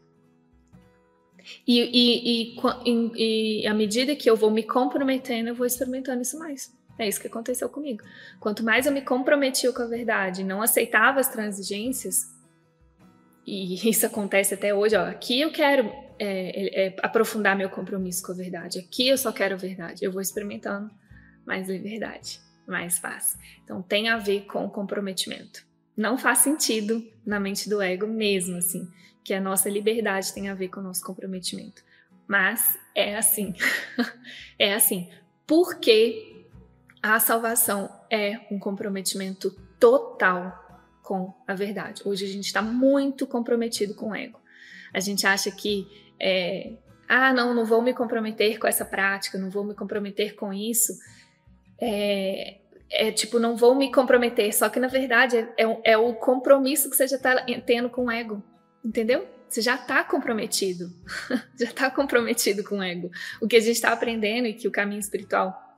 E, 1.65 1.79
e, 1.79 2.55
e, 2.85 3.61
e, 3.63 3.67
à 3.67 3.73
medida 3.73 4.15
que 4.15 4.29
eu 4.29 4.35
vou 4.35 4.51
me 4.51 4.63
comprometendo, 4.63 5.47
eu 5.47 5.55
vou 5.55 5.65
experimentando 5.65 6.21
isso 6.21 6.37
mais. 6.37 6.73
É 6.97 7.07
isso 7.07 7.21
que 7.21 7.27
aconteceu 7.27 7.69
comigo. 7.69 8.03
Quanto 8.39 8.63
mais 8.63 8.85
eu 8.85 8.91
me 8.91 9.01
comprometia 9.01 9.71
com 9.71 9.81
a 9.81 9.87
verdade, 9.87 10.43
não 10.43 10.61
aceitava 10.61 11.19
as 11.19 11.29
transigências, 11.29 12.27
e 13.45 13.75
isso 13.89 14.05
acontece 14.05 14.53
até 14.53 14.73
hoje, 14.73 14.95
ó, 14.95 15.05
aqui 15.05 15.39
eu 15.39 15.51
quero 15.51 15.89
é, 16.19 16.87
é, 16.87 16.95
aprofundar 17.01 17.55
meu 17.55 17.69
compromisso 17.69 18.21
com 18.23 18.33
a 18.33 18.35
verdade, 18.35 18.79
aqui 18.79 19.07
eu 19.07 19.17
só 19.17 19.31
quero 19.31 19.55
a 19.55 19.57
verdade, 19.57 20.03
eu 20.03 20.11
vou 20.11 20.21
experimentando 20.21 20.91
mais 21.45 21.69
liberdade, 21.69 22.39
mais 22.67 22.99
fácil. 22.99 23.39
Então 23.63 23.81
tem 23.81 24.09
a 24.09 24.17
ver 24.17 24.41
com 24.41 24.69
comprometimento. 24.69 25.65
Não 25.95 26.17
faz 26.17 26.39
sentido 26.39 27.05
na 27.25 27.39
mente 27.39 27.69
do 27.69 27.81
ego 27.81 28.07
mesmo, 28.07 28.57
assim, 28.57 28.87
que 29.29 29.33
a 29.35 29.39
nossa 29.39 29.69
liberdade 29.69 30.33
tem 30.33 30.49
a 30.49 30.55
ver 30.55 30.69
com 30.69 30.79
o 30.79 30.83
nosso 30.83 31.05
comprometimento. 31.05 31.83
Mas 32.27 32.79
é 32.95 33.15
assim. 33.15 33.53
é 34.57 34.73
assim. 34.73 35.07
Porque 35.45 36.47
a 36.99 37.19
salvação 37.19 37.91
é 38.09 38.39
um 38.49 38.57
comprometimento 38.57 39.51
total 39.79 40.81
com 41.03 41.31
a 41.47 41.53
verdade. 41.53 42.01
Hoje 42.03 42.25
a 42.25 42.27
gente 42.27 42.47
está 42.47 42.59
muito 42.59 43.27
comprometido 43.27 43.93
com 43.93 44.09
o 44.09 44.15
ego. 44.15 44.39
A 44.91 44.99
gente 44.99 45.27
acha 45.27 45.51
que 45.51 45.87
é, 46.19 46.73
ah, 47.07 47.31
não, 47.31 47.53
não 47.53 47.65
vou 47.65 47.83
me 47.83 47.93
comprometer 47.93 48.57
com 48.57 48.65
essa 48.65 48.83
prática, 48.83 49.37
não 49.37 49.51
vou 49.51 49.63
me 49.63 49.75
comprometer 49.75 50.33
com 50.33 50.51
isso. 50.51 50.91
É, 51.79 52.57
é 52.89 53.11
tipo, 53.11 53.37
não 53.37 53.55
vou 53.55 53.75
me 53.75 53.91
comprometer. 53.91 54.51
Só 54.55 54.69
que 54.69 54.79
na 54.79 54.87
verdade 54.87 55.37
é, 55.37 55.53
é, 55.55 55.91
é 55.91 55.97
o 55.99 56.15
compromisso 56.15 56.89
que 56.89 56.95
você 56.95 57.07
já 57.07 57.17
está 57.17 57.45
tendo 57.63 57.91
com 57.91 58.05
o 58.05 58.11
ego, 58.11 58.43
entendeu? 58.83 59.27
Você 59.49 59.61
já 59.61 59.75
está 59.75 60.03
comprometido, 60.03 60.93
já 61.59 61.65
está 61.65 61.89
comprometido 61.89 62.63
com 62.63 62.77
o 62.77 62.83
ego. 62.83 63.09
O 63.41 63.47
que 63.47 63.55
a 63.55 63.59
gente 63.59 63.75
está 63.75 63.91
aprendendo 63.91 64.47
e 64.47 64.53
que 64.53 64.67
o 64.67 64.71
caminho 64.71 64.99
espiritual 64.99 65.77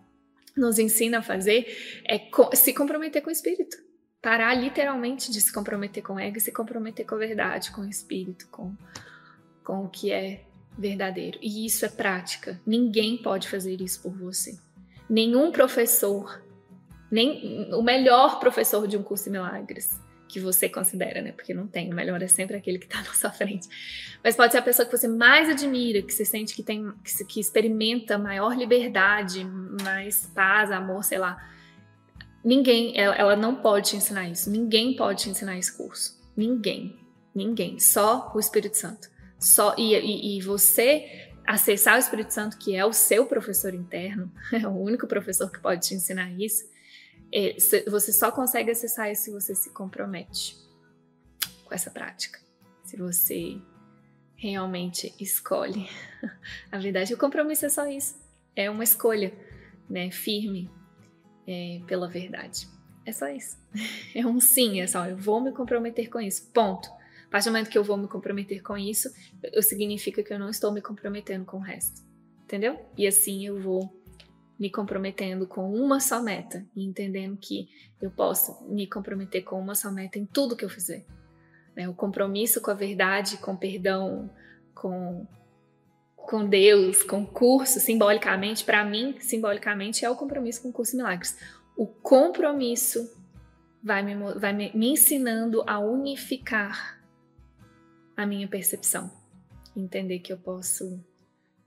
nos 0.56 0.78
ensina 0.78 1.20
a 1.20 1.22
fazer 1.22 2.02
é 2.06 2.20
se 2.54 2.74
comprometer 2.74 3.22
com 3.22 3.30
o 3.30 3.34
espírito. 3.34 3.78
Parar 4.22 4.54
literalmente 4.54 5.32
de 5.32 5.40
se 5.40 5.52
comprometer 5.54 6.04
com 6.04 6.16
o 6.16 6.20
ego 6.20 6.38
e 6.38 6.42
se 6.42 6.52
comprometer 6.52 7.06
com 7.06 7.16
a 7.16 7.20
verdade, 7.20 7.72
com 7.72 7.82
o 7.82 7.90
espírito, 7.90 8.48
com, 8.50 8.76
com 9.64 9.86
o 9.86 9.90
que 9.90 10.12
é 10.12 10.44
verdadeiro. 10.78 11.40
E 11.42 11.66
isso 11.66 11.86
é 11.86 11.90
prática. 11.90 12.60
Ninguém 12.66 13.18
pode 13.18 13.48
fazer 13.48 13.82
isso 13.82 14.02
por 14.02 14.12
você. 14.12 14.60
Nenhum 15.10 15.52
professor, 15.52 16.44
nem 17.10 17.74
o 17.74 17.82
melhor 17.82 18.40
professor 18.40 18.86
de 18.86 18.98
um 18.98 19.04
curso 19.04 19.24
de 19.26 19.32
milagres 19.32 20.00
que 20.32 20.40
você 20.40 20.70
considera, 20.70 21.22
né? 21.22 21.34
Porque 21.34 21.54
não 21.54 21.68
tem, 21.68 21.92
o 21.92 21.96
melhor 21.96 22.22
é 22.22 22.28
sempre 22.28 22.56
aquele 22.56 22.80
que 22.80 22.86
está 22.86 23.02
na 23.04 23.14
sua 23.14 23.30
frente. 23.30 23.68
Mas 24.24 24.36
pode 24.36 24.54
ser 24.54 24.60
a 24.60 24.62
pessoa 24.62 24.86
que 24.86 24.98
você 24.98 25.08
mais 25.08 25.50
admira, 25.50 26.02
que 26.02 26.14
você 26.14 26.24
sente 26.24 26.56
que 26.56 26.64
tem, 26.64 26.92
que, 27.04 27.26
que 27.26 27.40
experimenta 27.40 28.18
maior 28.18 28.58
liberdade, 28.58 29.44
mais 29.84 30.26
paz, 30.34 30.72
amor, 30.72 31.04
sei 31.04 31.18
lá. 31.18 31.38
Ninguém, 32.44 32.98
ela, 32.98 33.16
ela 33.16 33.36
não 33.36 33.56
pode 33.56 33.90
te 33.90 33.98
ensinar 33.98 34.28
isso. 34.30 34.50
Ninguém 34.50 34.96
pode 34.96 35.24
te 35.24 35.30
ensinar 35.30 35.58
esse 35.58 35.76
curso. 35.76 36.18
Ninguém, 36.36 36.98
ninguém. 37.36 37.78
Só 37.80 38.32
o 38.34 38.40
Espírito 38.40 38.78
Santo. 38.78 39.10
Só 39.38 39.76
e, 39.78 39.96
e, 39.96 40.38
e 40.38 40.42
você 40.42 41.30
acessar 41.46 41.98
o 41.98 42.00
Espírito 42.00 42.34
Santo, 42.34 42.58
que 42.58 42.76
é 42.76 42.86
o 42.86 42.94
seu 42.94 43.26
professor 43.26 43.74
interno, 43.74 44.32
é 44.54 44.66
o 44.66 44.72
único 44.72 45.06
professor 45.08 45.52
que 45.52 45.60
pode 45.60 45.88
te 45.88 45.94
ensinar 45.94 46.32
isso 46.40 46.64
é, 46.64 46.71
você 47.90 48.12
só 48.12 48.32
consegue 48.32 48.72
acessar 48.72 49.12
isso 49.12 49.24
se 49.24 49.32
você 49.32 49.56
se 49.56 49.70
compromete 49.72 50.58
com 51.66 51.74
essa 51.74 51.90
prática. 51.90 52.40
Se 52.84 52.98
você 52.98 53.62
realmente 54.36 55.14
escolhe. 55.20 55.88
A 56.72 56.78
verdade, 56.78 57.14
o 57.14 57.18
compromisso 57.18 57.66
é 57.66 57.70
só 57.70 57.88
isso. 57.88 58.20
É 58.56 58.70
uma 58.70 58.84
escolha, 58.84 59.34
né, 59.90 60.12
firme 60.12 60.70
é, 61.48 61.80
pela 61.88 62.10
verdade. 62.10 62.68
É 63.06 63.12
só 63.12 63.28
isso. 63.30 63.58
É 64.14 64.26
um 64.26 64.42
sim, 64.42 64.82
é 64.82 64.88
só 64.88 65.06
eu 65.06 65.16
vou 65.16 65.40
me 65.40 65.54
comprometer 65.54 66.10
com 66.10 66.20
isso. 66.20 66.52
Ponto. 66.52 66.90
A 67.28 67.30
partir 67.32 67.46
do 67.46 67.54
momento 67.54 67.70
que 67.70 67.78
eu 67.78 67.84
vou 67.84 67.96
me 67.96 68.10
comprometer 68.10 68.62
com 68.62 68.78
isso, 68.78 69.10
significa 69.62 70.22
que 70.22 70.34
eu 70.34 70.40
não 70.40 70.50
estou 70.50 70.70
me 70.74 70.82
comprometendo 70.82 71.46
com 71.46 71.58
o 71.58 71.62
resto. 71.62 72.02
Entendeu? 72.44 72.78
E 72.98 73.08
assim 73.08 73.46
eu 73.46 73.62
vou 73.62 74.01
me 74.62 74.70
comprometendo 74.70 75.48
com 75.48 75.74
uma 75.74 76.00
só 76.00 76.22
meta 76.22 76.64
e 76.76 76.86
entendendo 76.86 77.36
que 77.36 77.68
eu 78.00 78.12
posso 78.12 78.64
me 78.70 78.86
comprometer 78.86 79.44
com 79.44 79.60
uma 79.60 79.74
só 79.74 79.92
meta 79.92 80.20
em 80.20 80.26
tudo 80.28 80.56
que 80.56 80.64
eu 80.64 80.70
fizer. 80.70 81.04
Né? 81.76 81.90
O 81.90 81.96
compromisso 81.96 82.62
com 82.62 82.70
a 82.70 82.76
verdade, 82.76 83.38
com 83.38 83.58
perdão, 83.58 84.30
com, 84.76 85.26
com 86.16 86.48
Deus, 86.48 87.02
com 87.02 87.26
curso, 87.26 87.80
simbolicamente, 87.80 88.64
para 88.64 88.86
mim, 88.86 89.16
simbolicamente, 89.20 90.06
é 90.06 90.10
o 90.12 90.16
compromisso 90.16 90.62
com 90.62 90.70
o 90.70 90.74
curso 90.74 90.96
Milagres. 90.96 91.36
O 91.76 91.88
compromisso 91.88 93.12
vai 93.82 94.04
me, 94.04 94.14
vai 94.36 94.54
me, 94.54 94.72
me 94.76 94.90
ensinando 94.92 95.64
a 95.66 95.80
unificar 95.80 97.02
a 98.16 98.28
minha 98.28 98.48
percepção. 98.48 99.12
Entender 99.76 100.20
que 100.20 100.32
eu 100.32 100.38
posso 100.38 101.04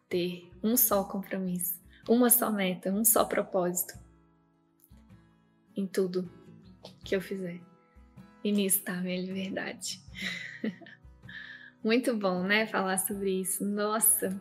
ter 0.08 0.48
um 0.62 0.76
só 0.76 1.02
compromisso 1.02 1.82
uma 2.08 2.30
só 2.30 2.50
meta, 2.50 2.90
um 2.90 3.04
só 3.04 3.24
propósito 3.24 3.98
em 5.76 5.86
tudo 5.86 6.30
que 7.04 7.14
eu 7.14 7.20
fizer. 7.20 7.60
E 8.42 8.52
nisso 8.52 8.78
está 8.78 8.94
a 8.94 9.00
minha 9.00 9.20
liberdade. 9.20 10.00
muito 11.82 12.14
bom, 12.16 12.42
né? 12.42 12.66
Falar 12.66 12.98
sobre 12.98 13.40
isso. 13.40 13.64
Nossa, 13.64 14.40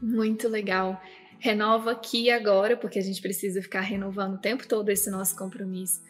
muito 0.00 0.48
legal. 0.48 1.00
Renova 1.38 1.92
aqui 1.92 2.24
e 2.24 2.30
agora, 2.30 2.76
porque 2.76 2.98
a 2.98 3.02
gente 3.02 3.22
precisa 3.22 3.62
ficar 3.62 3.80
renovando 3.80 4.34
o 4.34 4.38
tempo 4.38 4.68
todo 4.68 4.90
esse 4.90 5.10
nosso 5.10 5.34
compromisso. 5.34 6.02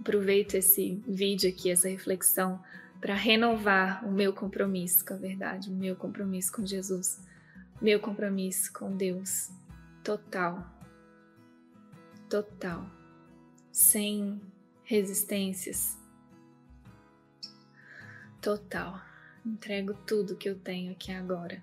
Aproveito 0.00 0.54
esse 0.54 1.02
vídeo 1.06 1.50
aqui, 1.50 1.70
essa 1.70 1.88
reflexão, 1.88 2.62
para 3.00 3.14
renovar 3.14 4.06
o 4.06 4.10
meu 4.10 4.32
compromisso 4.32 5.04
com 5.04 5.12
a 5.12 5.18
verdade, 5.18 5.68
o 5.68 5.74
meu 5.74 5.94
compromisso 5.94 6.50
com 6.52 6.64
Jesus, 6.64 7.20
meu 7.80 8.00
compromisso 8.00 8.72
com 8.72 8.96
Deus, 8.96 9.50
total, 10.02 10.66
total, 12.28 12.90
sem 13.72 14.40
resistências, 14.82 15.98
total. 18.40 19.00
Entrego 19.44 19.94
tudo 20.06 20.36
que 20.36 20.48
eu 20.48 20.58
tenho 20.58 20.92
aqui 20.92 21.12
agora. 21.12 21.62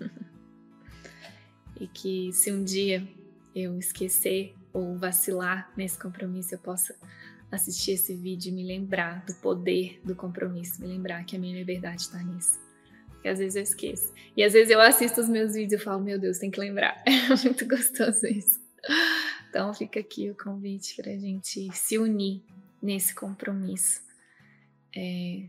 e 1.80 1.86
que 1.86 2.32
se 2.32 2.52
um 2.52 2.64
dia 2.64 3.06
eu 3.54 3.78
esquecer 3.78 4.54
ou 4.72 4.96
vacilar 4.98 5.70
nesse 5.76 5.98
compromisso, 5.98 6.54
eu 6.54 6.58
possa 6.58 6.94
assistir 7.50 7.92
esse 7.92 8.14
vídeo 8.14 8.50
e 8.50 8.52
me 8.52 8.64
lembrar 8.64 9.24
do 9.26 9.34
poder 9.34 10.00
do 10.04 10.14
compromisso, 10.14 10.80
me 10.80 10.86
lembrar 10.86 11.24
que 11.24 11.36
a 11.36 11.38
minha 11.38 11.56
liberdade 11.56 12.02
está 12.02 12.22
nisso 12.22 12.61
que 13.22 13.28
às 13.28 13.38
vezes 13.38 13.56
eu 13.56 13.62
esqueço. 13.62 14.12
E 14.36 14.42
às 14.42 14.52
vezes 14.52 14.70
eu 14.70 14.80
assisto 14.80 15.20
os 15.20 15.28
meus 15.28 15.54
vídeos 15.54 15.80
e 15.80 15.84
falo, 15.84 16.02
meu 16.02 16.18
Deus, 16.18 16.38
tem 16.38 16.50
que 16.50 16.60
lembrar. 16.60 17.02
É 17.06 17.28
muito 17.44 17.66
gostoso 17.66 18.26
isso. 18.26 18.60
Então 19.48 19.72
fica 19.72 20.00
aqui 20.00 20.28
o 20.30 20.34
convite 20.34 20.96
para 20.96 21.12
a 21.12 21.16
gente 21.16 21.70
se 21.72 21.98
unir 21.98 22.42
nesse 22.82 23.14
compromisso 23.14 24.02
é, 24.94 25.44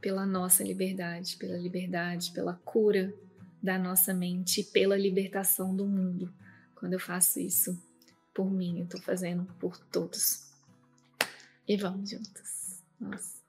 pela 0.00 0.26
nossa 0.26 0.64
liberdade, 0.64 1.36
pela 1.36 1.56
liberdade, 1.56 2.32
pela 2.32 2.54
cura 2.64 3.14
da 3.62 3.78
nossa 3.78 4.12
mente 4.12 4.64
pela 4.64 4.96
libertação 4.96 5.74
do 5.74 5.86
mundo. 5.86 6.32
Quando 6.74 6.94
eu 6.94 7.00
faço 7.00 7.38
isso 7.38 7.80
por 8.34 8.50
mim, 8.50 8.78
eu 8.78 8.84
estou 8.84 9.00
fazendo 9.00 9.44
por 9.60 9.78
todos. 9.78 10.50
E 11.68 11.76
vamos 11.76 12.10
juntos. 12.10 12.82
Nossa 12.98 13.41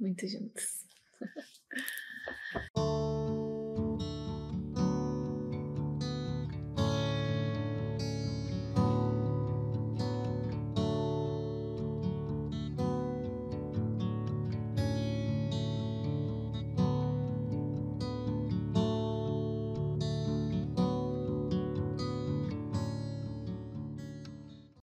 muito 0.00 0.26
juntos. 0.26 0.84